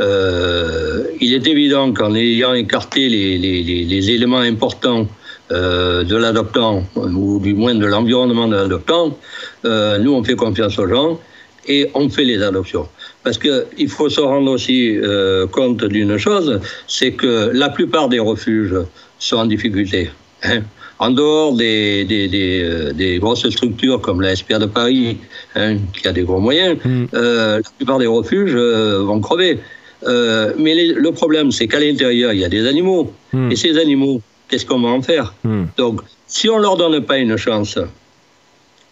[0.00, 5.06] euh, il est évident qu'en ayant écarté les, éléments importants
[5.52, 9.16] euh, de l'adoptant, ou du moins de l'environnement de l'adoptant,
[9.64, 11.20] euh, nous, on fait confiance aux gens
[11.68, 12.88] et on fait les adoptions.
[13.22, 18.18] Parce qu'il faut se rendre aussi euh, compte d'une chose, c'est que la plupart des
[18.18, 18.76] refuges
[19.18, 20.10] sont en difficulté.
[20.42, 20.62] hein.
[20.98, 25.18] En dehors des, des, des, euh, des grosses structures comme la SPA de Paris,
[25.54, 27.04] hein, qui a des gros moyens, Mm.
[27.14, 29.58] euh, la plupart des refuges euh, vont crever.
[30.06, 33.12] Euh, mais les- le problème, c'est qu'à l'intérieur, il y a des animaux.
[33.32, 33.50] Mm.
[33.52, 35.34] Et ces animaux, qu'est-ce qu'on va en faire?
[35.44, 35.64] Hmm.
[35.76, 37.78] Donc, si on leur donne pas une chance,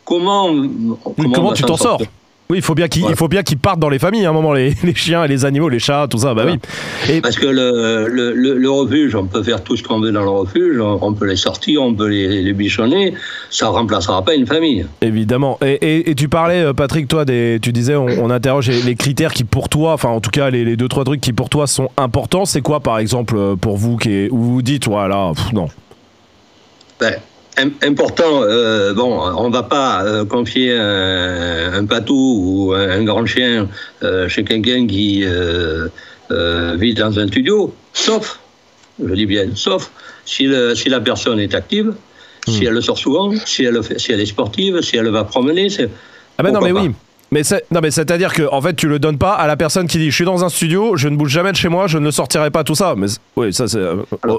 [0.05, 0.49] comment
[1.17, 2.01] comment, Comment tu t'en sors?
[2.51, 3.15] Oui, il faut bien qu'ils Voilà.
[3.15, 5.47] il faut bien qu'ils partent dans les familles à un moment, les, les chiens, les
[5.47, 6.35] animaux, les chats, tout ça.
[6.35, 6.53] Bah Voilà.
[7.09, 7.15] oui.
[7.15, 10.13] Et, Parce que le, le, le, le refuge, on peut faire tout ce qu'on veut
[10.13, 13.15] dans le refuge, on, on peut les sortir, on peut les, les bichonner,
[13.51, 14.85] ça ne remplacera pas une famille.
[15.01, 15.59] Évidemment.
[15.65, 18.95] Et, et- et tu parlais, euh, Patrick, toi, des, tu disais, on, on interroge les,
[18.95, 21.49] critères qui pour toi, enfin en tout cas les, les deux trois trucs qui pour
[21.49, 22.45] toi sont importants.
[22.45, 25.69] C'est quoi, par exemple, euh, pour vous qui est, où vous dites, voilà, pff, non.
[27.01, 27.15] Ben,
[27.83, 33.25] important, euh, bon, on va pas euh, confier un, un patou ou un, un grand
[33.27, 33.69] chien
[34.03, 35.89] euh, chez quelqu'un qui euh,
[36.31, 38.41] euh, vit dans un studio, sauf,
[39.05, 39.91] je dis bien, sauf
[40.25, 41.95] si, le, si la personne est active,
[42.47, 45.25] si elle le sort souvent, si elle, fait- si elle est sportive, si elle va
[45.25, 45.69] promener.
[46.37, 46.91] Ah ben non, mais oui.
[47.31, 47.41] Mais
[47.71, 50.11] non, mais c'est-à-dire que en fait, tu le donnes pas à la personne qui dit,
[50.11, 52.11] je suis dans un studio, je ne bouge jamais de chez moi, je ne le
[52.11, 52.95] sortirai pas, tout ça.
[52.97, 53.97] Mais oui, ça c'est euh,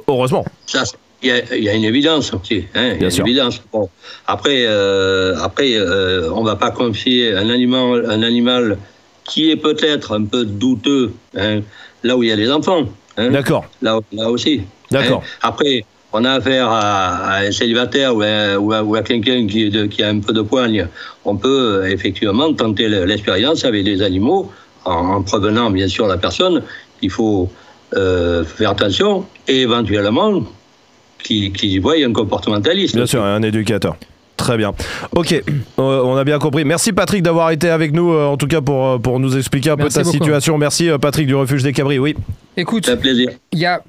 [0.07, 0.45] heureusement.
[0.68, 0.84] Ça,
[1.28, 2.65] y, a- il y a une évidence aussi.
[2.76, 3.26] Hein, il y a Bien une sûr.
[3.26, 3.61] évidence.
[3.71, 3.89] Bon.
[4.28, 8.78] Après, euh, après euh, on va pas confier un animal, un animal
[9.23, 11.61] qui est peut-être un peu douteux hein,
[12.03, 12.84] là où il y a des enfants.
[13.17, 14.61] Hein, D'accord, là, là aussi.
[14.91, 15.23] d'accord.
[15.23, 15.38] Hein.
[15.41, 19.47] Après, on a affaire à, à un célibataire ou à, ou à- ou à quelqu'un
[19.47, 20.88] qui, a un peu de poigne.
[21.26, 24.51] On peut euh, effectivement tenter le- l'expérience avec des animaux
[24.86, 26.61] en, en prévenant bien sûr la personne
[26.99, 27.49] qu'il faut
[27.95, 30.43] euh, faire attention et éventuellement
[31.30, 32.95] y voie un comportementaliste.
[32.95, 33.95] Bien sûr, un éducateur.
[34.38, 34.73] Très bien.
[35.15, 35.32] Ok,
[35.80, 36.65] euh, on a bien compris.
[36.65, 39.69] Merci Patrick d'avoir été avec nous, euh, en tout cas pour, euh, pour nous expliquer
[39.71, 40.17] un Merci peu ta beaucoup.
[40.17, 40.57] situation.
[40.57, 41.99] Merci Patrick du refuge des cabris.
[41.99, 42.15] Oui.
[42.57, 42.89] Écoute,
[43.53, 43.82] il y a,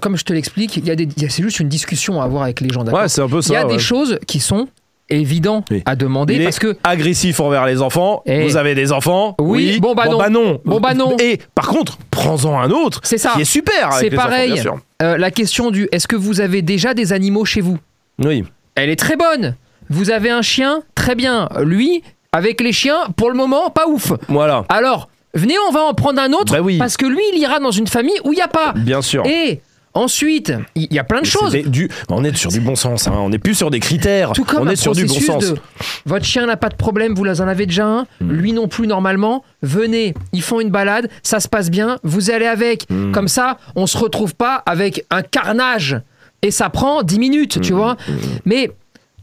[0.00, 2.20] comme je te l'explique, il y a des, il y a- c'est juste une discussion
[2.20, 2.84] à avoir avec les gens.
[2.84, 3.54] d'accord Ouais, c'est un peu Il ça.
[3.54, 3.72] y a ouais.
[3.72, 4.68] des choses qui sont
[5.08, 5.82] évidentes Oui.
[5.86, 8.22] à demander Il est parce que agressif envers les enfants.
[8.26, 8.42] Eh.
[8.44, 10.18] Vous avez des enfants Oui, bon bah non.
[10.30, 10.60] non.
[10.64, 11.16] Bon bah non.
[11.18, 13.00] Et par contre, prends-en un autre.
[13.04, 13.32] c'est ça.
[13.34, 13.92] Qui est super.
[13.94, 14.52] C'est enfants, pareil.
[14.52, 14.78] bien sûr.
[15.02, 17.78] Euh, la question du est-ce que vous avez déjà des animaux chez vous?
[18.22, 18.44] Oui.
[18.74, 19.54] Elle est très bonne.
[19.90, 21.48] Vous avez un chien Très bien.
[21.62, 22.02] Lui,
[22.32, 24.12] avec les chiens, pour le moment, pas ouf.
[24.28, 24.64] Voilà.
[24.68, 26.78] Alors, venez, on va en prendre un autre Bah oui.
[26.78, 28.72] parce que lui, il ira dans une famille où il n'y a pas.
[28.74, 29.24] Bien sûr.
[29.26, 29.60] Et
[29.96, 31.50] ensuite, il y a plein de Mais choses.
[31.52, 33.08] c'est des- du- on est sur du bon sens.
[33.08, 33.14] hein.
[33.16, 34.32] On n'est plus sur des critères.
[34.32, 35.50] Tout comme on est sur du bon sens.
[35.50, 35.56] de
[36.04, 38.30] votre chien n'a pas de problème, vous en avez déjà un, Hmm.
[38.32, 39.42] lui non plus normalement.
[39.62, 42.86] Venez, ils font une balade, ça se passe bien, vous allez avec.
[42.90, 43.10] Hmm.
[43.12, 46.00] Comme ça, on se retrouve pas avec un carnage
[46.42, 47.60] et ça prend 10 minutes, Hmm.
[47.60, 47.96] tu vois.
[48.44, 48.70] Mais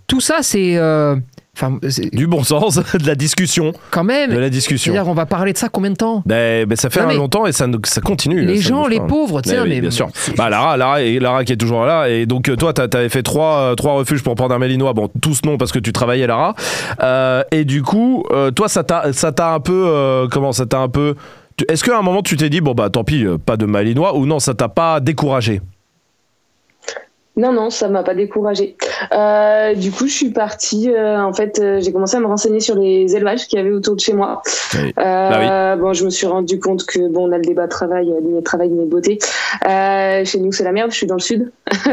[0.07, 1.15] tout ça, c'est euh,
[1.63, 1.79] enfin,
[2.11, 3.71] Du bon sens, de la discussion.
[3.91, 4.31] quand même.
[4.31, 4.93] De la discussion.
[4.93, 6.23] C'est-à-dire, on va parler de ça combien de temps?
[6.25, 8.45] Ben, ben, ça fait Non, longtemps et ça, ça continue.
[8.45, 10.09] Les ça gens, les pauvres, sais, Mais bien sûr.
[10.37, 12.09] Bah Lara, Lara, et Lara qui est toujours là.
[12.09, 14.93] Et donc euh, toi, t'avais fait trois, euh, trois refuges pour prendre un Mélinois.
[14.93, 16.55] Bon, tous non parce que tu travaillais Lara.
[17.01, 20.89] Euh, et du coup, euh, toi, ça t'a, un peu, euh, comment, ça t'a un
[20.89, 21.15] peu.
[21.69, 24.25] Est-ce qu'à un moment tu t'es dit bon bah tant pis, pas de Malinois ou
[24.25, 25.61] non, ça t'a pas découragé?
[27.35, 28.75] Non, non, ça m'a pas découragé.
[29.11, 30.91] Euh, du coup, je suis partie.
[30.91, 33.71] euh, en fait, euh, j'ai commencé à me renseigner sur les élevages qu'il y avait
[33.71, 34.43] autour de chez moi.
[34.75, 34.93] Oui.
[34.99, 38.11] Euh, Bah Bon, je me suis rendu compte que bon, on a le débat travail,
[38.11, 39.17] euh, lignée de travail, lignée de beauté.
[39.67, 40.91] Euh, chez nous, c'est la merde.
[40.91, 41.51] Je suis dans le sud.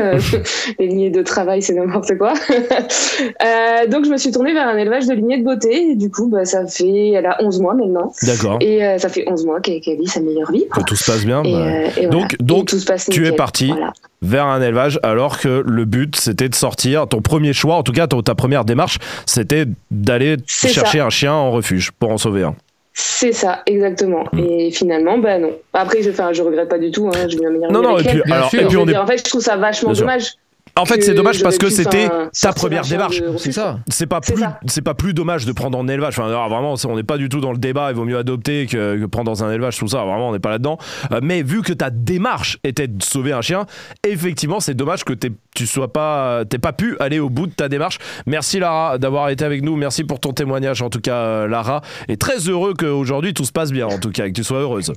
[0.79, 2.35] les lignées de travail, c'est n'importe quoi.
[2.51, 5.91] euh, donc, je me suis tournée vers un élevage de lignées de beauté.
[5.93, 8.13] Et du coup, bah, ça fait, elle a 11 mois maintenant.
[8.23, 8.59] D'accord.
[8.61, 10.67] Et euh, ça fait 11 mois qu'elle vit sa meilleure vie.
[10.69, 11.43] Que tout se passe bien.
[11.45, 12.29] Et, bah, euh, et Donc- voilà.
[12.41, 13.37] donc, Et tout se passe tu es nickel.
[13.37, 13.69] parti.
[13.69, 13.93] Voilà.
[14.23, 17.93] Vers un élevage alors que le but c'était de sortir ton premier choix en tout
[17.93, 22.43] cas ton- ta première démarche c'était d'aller chercher un chien en refuge pour en sauver
[22.43, 22.55] un
[22.93, 24.25] C'est ça, exactement.
[24.33, 24.39] Mm.
[24.41, 25.53] Et finalement, bah non.
[25.73, 27.09] Après, je, enfin, je regrette pas du tout.
[27.09, 28.85] Hein, je vis ma meilleure non non et puis, alors, et Mais puis je on
[28.85, 30.07] veux est dire, en fait, je trouve ça vachement Bien sûr.
[30.07, 30.33] dommage.
[30.81, 32.09] En fait c'est dommage parce que c'était
[32.41, 33.23] ta première démarche.
[33.39, 33.79] C'est ça.
[33.89, 36.19] c'est pas plus c'est pas plus dommage de prendre en élevage.
[36.19, 38.19] Enfin alors, vraiment c'est- on n'est pas du tout dans le débat il vaut mieux
[38.19, 39.99] adopter que, que prendre dans un élevage tout ça.
[40.05, 40.79] Vraiment on n'est pas là dedans
[41.23, 43.67] mais vu que ta démarche était de sauver un chien
[44.07, 45.13] effectivement c'est dommage que
[45.55, 47.99] tu sois pas t'aies pas pu aller au bout de ta démarche.
[48.27, 49.77] Merci Lara d'avoir été avec nous.
[49.77, 51.83] Merci pour ton témoignage en tout cas euh, Lara.
[52.09, 54.59] Et très heureux qu'aujourd'hui tout se passe bien en tout cas et que tu sois
[54.61, 54.93] heureuse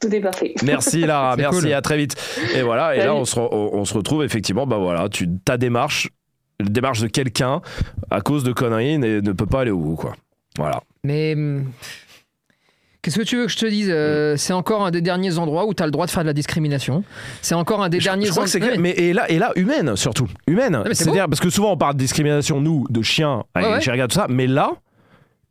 [0.00, 0.54] Tout est parfait.
[0.62, 1.72] Merci Lara, merci, cool.
[1.72, 2.14] à très vite.
[2.54, 5.28] Et voilà, et là on se, re- on, on se retrouve effectivement, bah voilà, tu,
[5.44, 6.08] ta démarche,
[6.60, 7.60] la démarche de quelqu'un,
[8.10, 10.14] à cause de conneries, ne, ne peut pas aller au bout, quoi.
[10.56, 10.80] Voilà.
[11.04, 11.66] Mais hum,
[13.02, 15.66] qu'est-ce que tu veux que je te dise Euh, C'est encore un des derniers endroits
[15.66, 17.04] où tu as le droit de faire de la discrimination.
[17.42, 19.52] C'est encore un des Je- derniers je crois que que- mais et là, et là,
[19.56, 20.80] humaine surtout, humaine.
[20.86, 24.06] c'est C'est-à-dire parce que souvent on parle de discrimination nous de chiens, Ouais, ouais.
[24.08, 24.72] tout ça, mais là,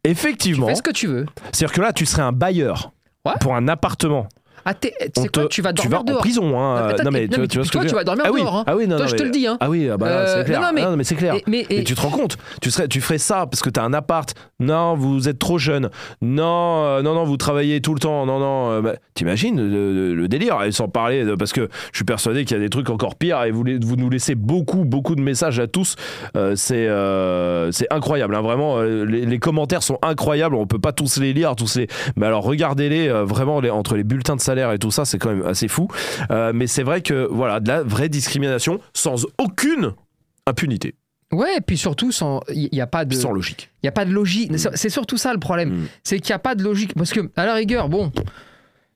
[0.04, 1.26] tu effectivement, fais ce que tu veux.
[1.52, 2.92] c'est-à-dire que là tu serais un bailleur
[3.40, 4.28] Pour un appartement.
[4.70, 6.76] Ah, tu sais quoi te- Tu vas tu dormir vas en prison, hein.
[6.90, 8.64] Attends, non mais, non, tu, mais toi, tu vas dormir ah oui, dehors, hein.
[8.68, 9.58] Ah oui, non, Toi, non, je te le dis, hein.
[9.60, 10.62] Ah oui, ah bah, Euh, c'est clair.
[10.62, 11.36] non, mais- non, mais c'est clair.
[11.36, 13.70] Et- mais- et- Et tu te rends compte, tu, serais, tu ferais ça parce que
[13.70, 14.34] tu as un appart.
[14.60, 15.90] Non, vous êtes trop jeune.
[16.22, 18.26] Non, euh, non, non, vous travaillez tout le temps.
[18.26, 18.72] Non, non.
[18.72, 22.06] euh, bah, T'imagines le, le- le délire Et sans parler, de- parce que je suis
[22.06, 25.22] persuadé qu'il y a des trucs encore pires et vous, nous laissez beaucoup, beaucoup de
[25.22, 25.96] messages à tous.
[26.36, 28.78] Euh, c'est euh, c'est incroyable, hein, vraiment.
[28.80, 30.56] euh, les, les commentaires sont incroyables.
[30.56, 31.88] On peut pas tous les lire, tous les.
[32.16, 35.18] Mais alors regardez-les, euh, vraiment, les- entre les bulletins de salaire et tout ça, c'est
[35.18, 35.88] quand même assez fou.
[36.32, 39.94] Euh, mais c'est vrai que, voilà, de la vraie discrimination sans aucune
[40.46, 40.96] impunité,
[41.34, 43.14] Ouais, et puis surtout, sans- il n'y a pas de.
[43.14, 43.70] sans logique.
[43.84, 44.50] Il n'y a pas de logique.
[44.58, 45.70] C'est- C'est surtout ça le problème.
[45.72, 45.88] Mm.
[46.02, 46.94] C'est qu'il n'y a pas de logique.
[46.96, 48.14] Parce que, à la rigueur, bon,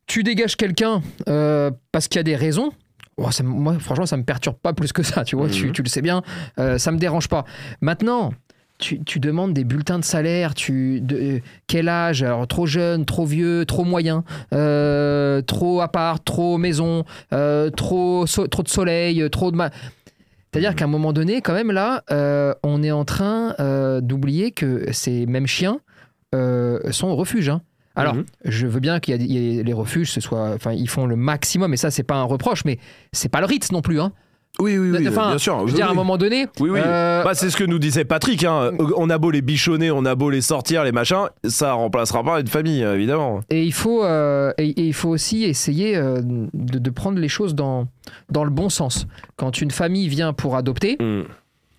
[0.08, 2.72] tu dégages quelqu'un euh, parce qu'il y a des raisons.
[3.18, 5.26] Oh, ça moi, franchement, ça me perturbe pas plus que ça.
[5.26, 6.22] Tu vois, tu, tu le sais bien.
[6.58, 7.44] euh, ça me dérange pas.
[7.82, 8.32] Maintenant.
[8.82, 12.24] Tu, tu demandes des bulletins de salaire, tu de, euh, quel âge?
[12.24, 14.24] Alors trop jeune, trop vieux, trop moyen,
[14.54, 19.70] euh, trop appart, trop maison, euh, trop so- trop de soleil, trop de ma-
[20.52, 23.56] c'est-à-dire qu'à un moment donné, quand même, là, euh, on est en train
[24.02, 25.80] d'oublier que ces mêmes chiens
[26.34, 27.50] sont au refuge.
[27.50, 27.62] hein.
[27.96, 28.26] Alors, Mhm.
[28.46, 30.90] je veux bien qu'il y ait- il y ait les refuges, ce soit, enfin, ils
[30.90, 32.80] font le maximum, et ça, c'est pas un reproche, mais
[33.12, 34.00] c'est pas le Ritz non plus.
[34.02, 34.12] Hein.
[34.60, 35.56] Oui, oui, Enfin, bien sûr.
[35.60, 35.96] Je veux Oui, dire, à un oui.
[35.98, 36.80] moment donné, Oui, oui.
[36.86, 38.44] euh, Bah, c'est ce que nous disait Patrick.
[38.44, 38.72] hein.
[38.98, 42.40] On a beau les bichonner, on a beau les sortir, les machins, ça remplacera pas
[42.42, 43.40] une famille, évidemment.
[43.50, 47.30] et il faut, euh, et, et il faut aussi essayer euh, de, de prendre les
[47.30, 47.88] choses dans,
[48.30, 49.08] dans le bon sens.
[49.38, 51.24] Quand une famille vient pour adopter, Mhm.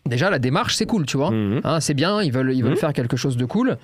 [0.06, 1.30] déjà la démarche c'est cool, tu vois.
[1.30, 1.60] Mhm.
[1.64, 3.76] Hein, c'est bien, ils veulent, ils veulent faire quelque chose de cool.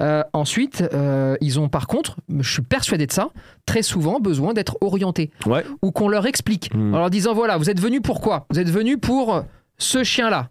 [0.00, 3.28] Euh, ensuite, euh, ils ont par contre, je suis persuadé de ça,
[3.66, 5.64] très souvent besoin d'être orientés Ouais.
[5.82, 6.94] ou qu'on leur explique Mhm.
[6.94, 9.44] en leur disant voilà, vous êtes venu pourquoi Vous êtes venu pour
[9.78, 10.48] ce chien-là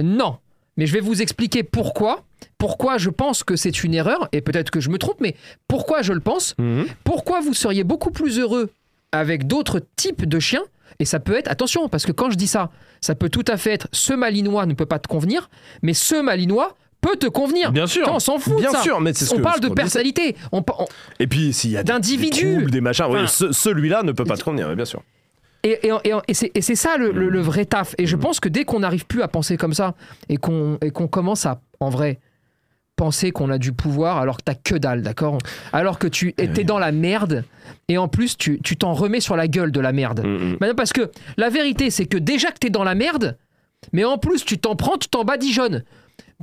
[0.00, 0.38] Non.
[0.76, 2.22] mais je vais vous expliquer pourquoi.
[2.56, 5.34] Pourquoi je pense que c'est une erreur, et peut-être que je me trompe, mais
[5.68, 6.54] pourquoi je le pense?
[6.58, 6.86] Mhm.
[7.04, 8.70] Pourquoi vous seriez beaucoup plus heureux
[9.12, 10.62] avec d'autres types de chiens?
[11.00, 12.70] Et ça peut être, attention, parce que quand je dis ça,
[13.00, 15.50] ça peut tout à fait être ce malinois ne peut pas te convenir,
[15.82, 17.70] mais ce malinois peut te convenir.
[17.72, 18.08] Bien sûr.
[18.12, 18.82] On s'en fout de Bien ça.
[18.82, 19.82] sûr, mais c'est ce on que- parle ce de qu'on disait.
[19.82, 20.36] personnalité.
[20.52, 20.86] On, pa- on-
[21.20, 22.44] Et puis s'il y a des- D'individus.
[22.44, 25.02] des troubles, des machins, oui, Enfin- ce- celui-là ne peut pas te convenir, bien sûr.
[25.64, 27.94] Et, et- et- et c'est et c'est ça le, le- le vrai taf.
[27.98, 29.94] Et je pense que dès qu'on n'arrive plus à penser comme ça
[30.28, 32.20] et qu'on et qu'on commence à, en vrai,
[32.96, 35.38] penser qu'on a du pouvoir alors que t'as que dalle, d'accord?
[35.72, 37.44] Alors que tu étais dans la merde
[37.88, 40.24] et en plus tu tu t'en remets sur la gueule de la merde.
[40.24, 40.56] Mhm.
[40.60, 43.36] Maintenant, parce que la vérité, c'est que déjà que t'es dans la merde,
[43.92, 45.84] mais en plus tu t'en prends, tu t'en badigeonnes.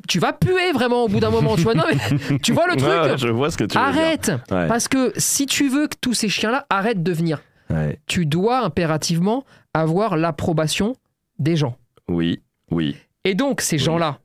[0.08, 1.74] Tu vas puer vraiment au bout d'un moment, tu vois.
[1.74, 4.02] Non, mais tu vois le truc Ouais, je vois ce que tu veux dire.
[4.02, 4.68] Arrête Ouais.
[4.68, 7.98] Parce que si tu veux que tous ces chiens-là arrêtent de venir, Ouais.
[8.06, 9.44] tu dois impérativement
[9.74, 10.96] avoir l'approbation
[11.40, 11.78] des gens.
[12.08, 12.42] Oui,
[12.72, 12.96] oui.
[13.24, 14.20] Et donc, ces gens-là,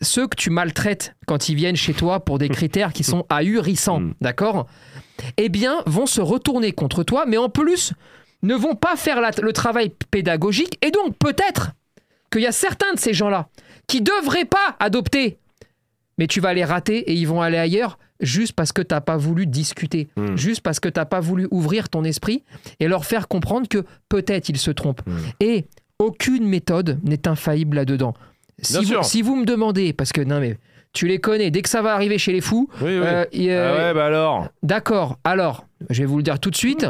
[0.00, 4.00] ceux que tu maltraites quand ils viennent chez toi pour des critères qui sont ahurissants,
[4.00, 4.14] Mm.
[4.20, 4.66] d'accord
[5.36, 7.92] Eh bien, vont se retourner contre toi, mais en plus,
[8.42, 10.78] ne vont pas faire la- le travail pédagogique.
[10.80, 11.72] Et donc, peut-être
[12.30, 13.48] qu'il y a certains de ces gens-là
[13.88, 15.38] qui devraient pas adopter,
[16.18, 19.16] mais tu vas les rater et ils vont aller ailleurs juste parce que t'as pas
[19.16, 20.36] voulu discuter, Mm.
[20.36, 22.42] juste parce que t'as pas voulu ouvrir ton esprit
[22.80, 25.06] et leur faire comprendre que peut-être ils se trompent.
[25.06, 25.16] Mm.
[25.40, 25.64] Et
[25.98, 28.14] aucune méthode n'est infaillible là-dedans.
[28.60, 29.04] Si vous, sûr.
[29.04, 30.58] si vous me demandez, parce que non mais
[30.92, 33.00] tu les connais, dès que ça va arriver chez les fous, Oui, oui.
[33.04, 34.48] euh, et, euh, ah ouais, bah alors.
[34.64, 36.86] d'accord, alors, je vais vous le dire tout de suite,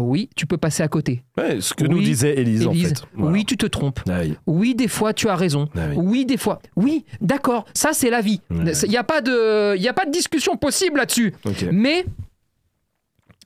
[0.00, 1.22] oui, tu peux passer à côté.
[1.36, 3.02] Ouais, ce que Oui, nous disait Élise, en fait.
[3.14, 3.32] Voilà.
[3.32, 4.00] oui, tu te trompes.
[4.08, 4.74] Ah oui.
[4.74, 5.68] Des fois, tu as raison.
[5.76, 6.24] Ah oui.
[6.24, 6.60] Des fois.
[6.76, 8.40] Oui, d'accord, ça c'est la vie.
[8.50, 8.72] Il Ouais.
[8.88, 11.34] n'y a, pas de- y a pas de discussion possible là-dessus.
[11.70, 12.06] Mais,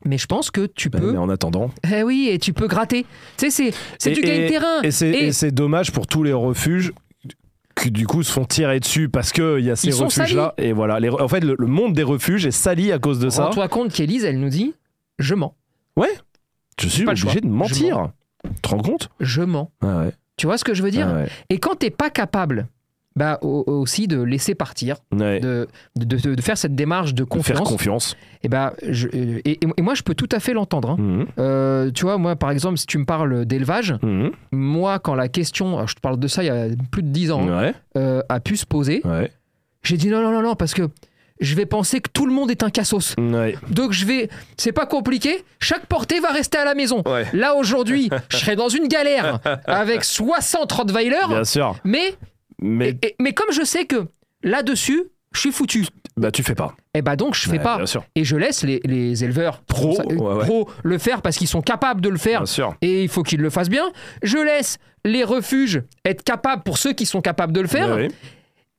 [0.05, 1.13] mais je pense que tu Bah, peux...
[1.13, 1.71] mais en attendant.
[1.93, 3.07] Eh oui, et tu peux gratter.
[3.39, 4.83] Tu sais, c'est- du gagne-terrain.
[4.83, 6.93] Et c'est Et- c'est dommage pour tous les refuges
[7.75, 10.55] qui du coup se font tirer dessus parce qu'il y a ces refuges-là.
[10.59, 13.29] Et voilà, les en fait, le, le monde des refuges est sali à cause de
[13.31, 13.47] ça.
[13.47, 14.75] Rends-toi compte qu'Élise, elle nous dit
[15.19, 15.55] Je mens.
[16.81, 18.11] Je suis obligé de mentir.
[18.45, 19.09] Tu te rends compte?
[19.21, 19.71] Je mens.
[19.83, 20.13] Ah ouais.
[20.37, 21.09] Tu vois ce que je veux dire?
[21.11, 21.29] Ah ouais.
[21.51, 22.69] Et quand t'es pas capable,
[23.17, 25.41] bah au- aussi de laisser partir, Ouais.
[25.41, 25.67] de,
[25.97, 27.69] de, de- de faire cette démarche de De faire confiance.
[27.69, 28.17] confiance.
[28.43, 30.91] et bah, je- et, moi, je peux tout à fait l'entendre.
[30.91, 30.97] hein.
[30.99, 31.27] Mhm.
[31.39, 34.33] Euh, tu vois, moi, par exemple, si tu me parles d'élevage, Mhm.
[34.53, 37.09] moi, quand la question, alors, je te parle de ça il y a plus de
[37.09, 39.33] 10 ans, hein, euh, a pu se poser, Ouais.
[39.83, 40.83] j'ai dit non, non, non, non, parce que
[41.41, 43.15] je vais penser que tout le monde est un cassos.
[43.19, 43.57] Ouais.
[43.69, 47.03] Donc je vais, c'est pas compliqué, chaque portée va rester à la maison.
[47.07, 47.27] Ouais.
[47.33, 51.77] Là aujourd'hui, je serai dans une galère avec 60 Rottweiler, Bien sûr.
[51.85, 52.15] mais,
[52.61, 54.07] Mais et- et- mais comme je sais que
[54.43, 55.85] là-dessus, je suis foutu,
[56.17, 56.75] bah tu fais pas.
[56.95, 57.77] et bah donc je fais Ouais, pas.
[57.77, 58.05] Bien sûr.
[58.15, 60.45] Et je laisse les, les éleveurs Pro, ça- euh, ouais, ouais.
[60.47, 62.75] pro le faire parce qu'ils sont capables de le faire Bien sûr.
[62.81, 63.85] et il faut qu'ils le fassent bien.
[64.23, 67.99] Je laisse les refuges être capables pour ceux qui sont capables de le faire.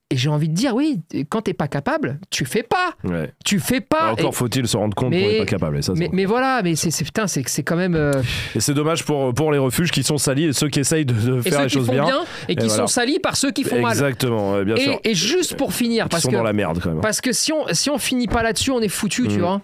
[0.09, 2.91] Et j'ai envie de dire, oui, quand t'es pas capable, tu fais pas.
[3.03, 3.33] ouais.
[3.43, 4.13] Tu fais pas.
[4.13, 5.77] Encore Et- faut-il se rendre compte qu'on n'est pas capable.
[5.77, 7.93] Et, ça, c'est- mais, mais voilà, mais c'est putain, c'est c'est quand même.
[7.95, 8.13] euh,
[8.55, 11.41] et c'est dommage pour, pour les refuges qui sont salis et ceux qui essayent de,
[11.41, 12.23] faire les choses bien, bien.
[12.47, 13.91] et qui sont salis par ceux qui font mal.
[13.91, 14.97] Exactement, bien sûr.
[15.03, 17.01] Et, juste pour finir, Qui parce sont que dans la merde quand même.
[17.01, 19.39] parce que si on si on finit pas là-dessus, on est foutu, tu Mhm.
[19.41, 19.61] vois.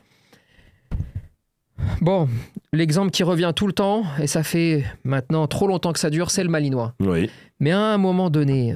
[2.01, 2.27] Bon,
[2.71, 6.31] l'exemple qui revient tout le temps et ça fait maintenant trop longtemps que ça dure,
[6.31, 6.93] c'est le malinois.
[6.99, 7.29] Oui.
[7.59, 8.75] Mais à un moment donné,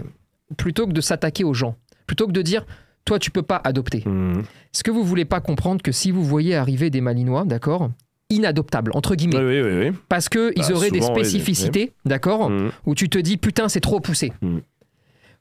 [0.56, 1.76] plutôt que de s'attaquer aux gens,
[2.06, 2.66] plutôt que de dire
[3.06, 6.56] toi tu peux pas adopter, est-ce que vous voulez pas comprendre que si vous voyez
[6.56, 7.90] arriver des malinois, d'accord,
[8.30, 9.88] inadoptables entre guillemets, oui, oui.
[9.90, 9.98] oui.
[10.10, 12.72] parce que ils Bah, auraient des souvent, spécificités, d'accord, Mhm.
[12.86, 14.34] où tu te dis putain c'est trop poussé.
[14.42, 14.58] Mm.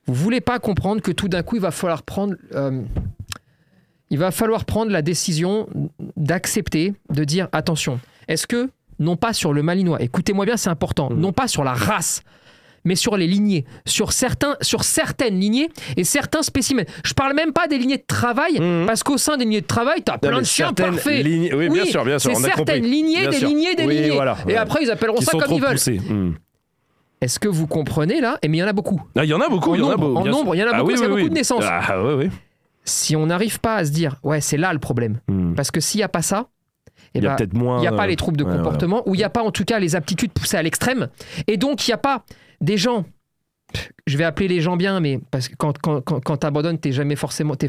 [0.07, 2.83] Vous voulez pas comprendre que tout d'un coup il va falloir prendre, euh,
[4.11, 5.69] il va falloir prendre la décision
[6.17, 7.99] d'accepter, de dire attention,
[8.29, 11.73] est-ce que non pas sur le malinois, écoutez-moi bien c'est important, non pas sur la
[11.75, 12.23] race.
[12.87, 15.69] Mais sur les lignées, sur, certains, sur certaines lignées
[15.99, 16.85] et certains spécimens.
[17.05, 18.87] Je parle même pas des lignées de travail, Mhm.
[18.87, 21.25] parce qu'au sein des lignées de travail, tu as plein mais de chiens parfaits.
[21.25, 22.35] lignes- Oui, bien sûr, bien sûr.
[22.35, 22.81] C'est certaines compris.
[22.91, 23.49] lignées Bien des sûr.
[23.49, 24.11] lignées des Oui, lignées.
[24.11, 24.57] voilà, Et ouais.
[24.57, 25.77] après, ils appelleront Qui ça comme ils veulent.
[26.09, 26.35] Mhm.
[27.21, 29.01] Est-ce que vous comprenez là Eh bien, il y en a beaucoup.
[29.17, 30.17] Ah, il y en a beaucoup, En il y en a beaucoup.
[30.19, 31.35] en nombre, il y en a Ah beaucoup, oui, qu'il y a oui, beaucoup de
[31.35, 31.39] oui.
[31.41, 31.65] naissances.
[31.67, 32.31] Ah oui, oui.
[32.85, 35.19] Si on n'arrive pas à se dire, ouais, c'est là le problème.
[35.29, 35.55] Mhm.
[35.57, 36.49] Parce que s'il n'y a pas ça,
[37.15, 39.15] eh Il y a il n'y a pas euh, les troubles de ouais, comportement, ou
[39.15, 41.09] il n'y a pas en tout cas les aptitudes poussées à l'extrême.
[41.47, 42.25] Et donc, il n'y a pas
[42.61, 43.05] des gens.
[44.07, 46.93] Je vais appeler les gens bien, mais parce que quand, quand, quand, quand t'abandonnes, t'es
[46.93, 47.57] jamais forcément.
[47.57, 47.69] T'es,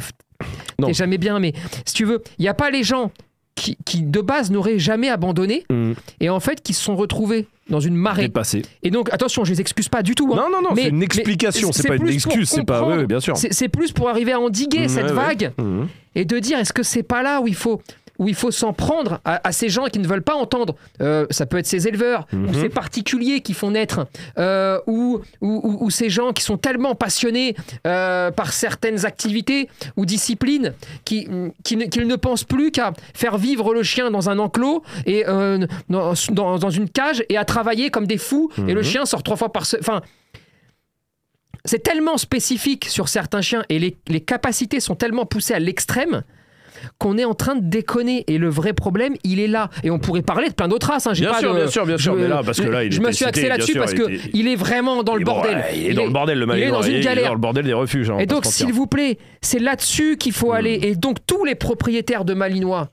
[0.84, 1.54] t'es jamais bien, mais
[1.86, 3.12] si tu veux, il n'y a pas les gens
[3.56, 5.96] qui, qui de base n'auraient jamais abandonné Mhm.
[6.20, 8.24] et en fait qui se sont retrouvés dans une marée.
[8.28, 8.62] Dépassé.
[8.84, 10.30] Et donc, attention, je les excuse pas du tout.
[10.32, 10.36] hein.
[10.38, 12.84] Non, non, non, Mais- c'est une explication, c'est c'est pas une excuse, c'est pas.
[12.88, 13.36] Oui, bien sûr.
[13.36, 15.16] C'est, c'est plus pour arriver à endiguer cette ouais, ouais.
[15.16, 15.88] vague Mhm.
[16.14, 17.82] et de dire est-ce que c'est pas là où il faut
[18.20, 20.76] où il faut s'en prendre à, à ces gens qui ne veulent pas entendre.
[21.02, 24.08] Euh, ça peut être ces éleveurs ou ces particuliers qui font naître,
[24.38, 27.56] euh, ou, ou, ou- ou ces gens qui sont tellement passionnés
[27.86, 30.74] euh, par certaines activités ou disciplines
[31.06, 31.28] qui,
[31.64, 35.24] qui ne- qu'ils ne pensent plus qu'à faire vivre le chien dans un enclos et
[35.26, 38.52] dans, dans- dans une cage et à travailler comme des fous.
[38.68, 39.84] Et le chien sort trois fois par semaine.
[39.84, 40.02] Enfin,
[41.66, 46.24] c'est tellement spécifique sur certains chiens et les, les capacités sont tellement poussées à l'extrême
[47.00, 48.24] qu'on est en train de déconner.
[48.28, 49.70] Et le vrai problème, il est là.
[49.84, 51.08] Et on pourrait parler de plein d'autres races.
[51.08, 51.14] hein.
[51.14, 52.92] Bien pas sûr, de- bien sûr, bien sûr, je- mais là, parce que là, il
[52.92, 55.16] je me suis axé là-dessus bien parce sûr, que il était- il est vraiment dans
[55.16, 55.64] le bon, bordel.
[55.76, 57.28] il est dans le bordel, le il est dans une Il est galère.
[57.28, 58.10] dans le bordel des refuges.
[58.10, 60.80] hein, Et donc, s'il vous plaît, c'est là-dessus qu'il faut aller.
[60.84, 62.90] Et donc, tous les propriétaires de Malinois,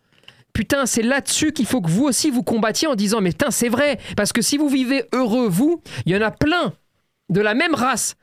[0.53, 3.69] putain, c'est là-dessus qu'il faut que vous aussi vous combattiez en disant, mais putain, c'est
[3.69, 3.99] vrai.
[4.17, 6.73] Parce que si vous vivez heureux, vous, il y en a plein
[7.31, 8.15] de la même race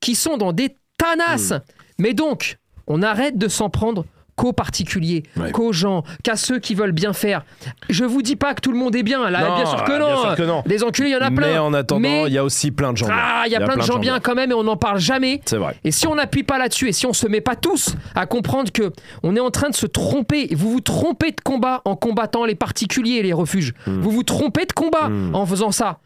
[0.00, 1.50] qui sont dans des tanasses.
[1.52, 1.60] Hmm.
[1.98, 4.04] Mais donc, on arrête de s'en prendre
[4.36, 5.52] qu'aux particuliers, Ouais.
[5.52, 7.44] qu'aux gens, qu'à ceux qui veulent bien faire.
[7.88, 9.90] Je vous dis pas que tout le monde est bien, là, Non, bien sûr que
[9.96, 10.20] bien non.
[10.22, 10.62] sûr que non.
[10.66, 11.46] Des enculés, il y en a plein.
[11.52, 13.16] Mais en attendant, Mais- il y a aussi plein de gens bien.
[13.18, 15.40] Ah, il y a plein de gens bien quand même et on n'en parle jamais.
[15.44, 15.76] C'est vrai.
[15.84, 18.70] Et si on n'appuie pas là-dessus et si on se met pas tous à comprendre
[18.72, 22.44] que on est en train de se tromper, vous vous trompez de combat en combattant
[22.44, 23.72] les particuliers et les refuges.
[23.86, 24.00] Hmm.
[24.00, 25.98] Vous vous trompez de combat en faisant ça.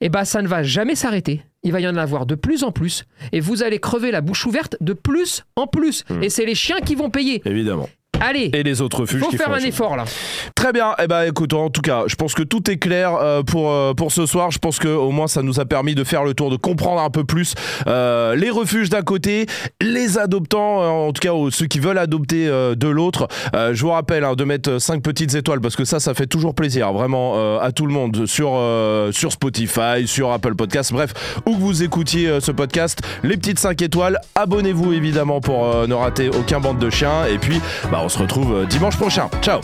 [0.00, 1.42] Et ben ça ne va jamais s'arrêter.
[1.62, 4.46] Il va y en avoir de plus en plus et vous allez crever la bouche
[4.46, 6.04] ouverte de plus en plus.
[6.22, 7.42] Et c'est les chiens qui vont payer.
[7.44, 7.88] Évidemment.
[8.20, 8.50] Allez.
[8.52, 10.04] Et les autres il refuges faut qui faire font un effort là.
[10.54, 10.94] Très bien.
[11.02, 13.94] Eh ben, écoute, en tout cas, je pense que tout est clair euh, pour euh,
[13.94, 14.50] pour ce soir.
[14.50, 17.00] Je pense que au moins ça nous a permis de faire le tour, de comprendre
[17.00, 17.54] un peu plus
[17.86, 19.46] euh, les refuges d'un côté,
[19.80, 23.28] les adoptants, en tout cas ceux qui veulent adopter de l'autre.
[23.54, 26.54] Je vous rappelle hein, de mettre 5 petites étoiles parce que ça, ça fait toujours
[26.54, 28.60] plaisir, vraiment à tout le monde sur
[29.12, 31.12] sur Spotify, sur Apple Podcasts, bref,
[31.46, 34.18] où que vous écoutiez ce podcast, les petites 5 étoiles.
[34.34, 37.26] Abonnez-vous évidemment pour ne rater aucun bande de chiens.
[37.26, 37.60] Et puis,
[37.90, 39.28] bah, on se retrouve euh, dimanche prochain.
[39.42, 39.60] Ciao.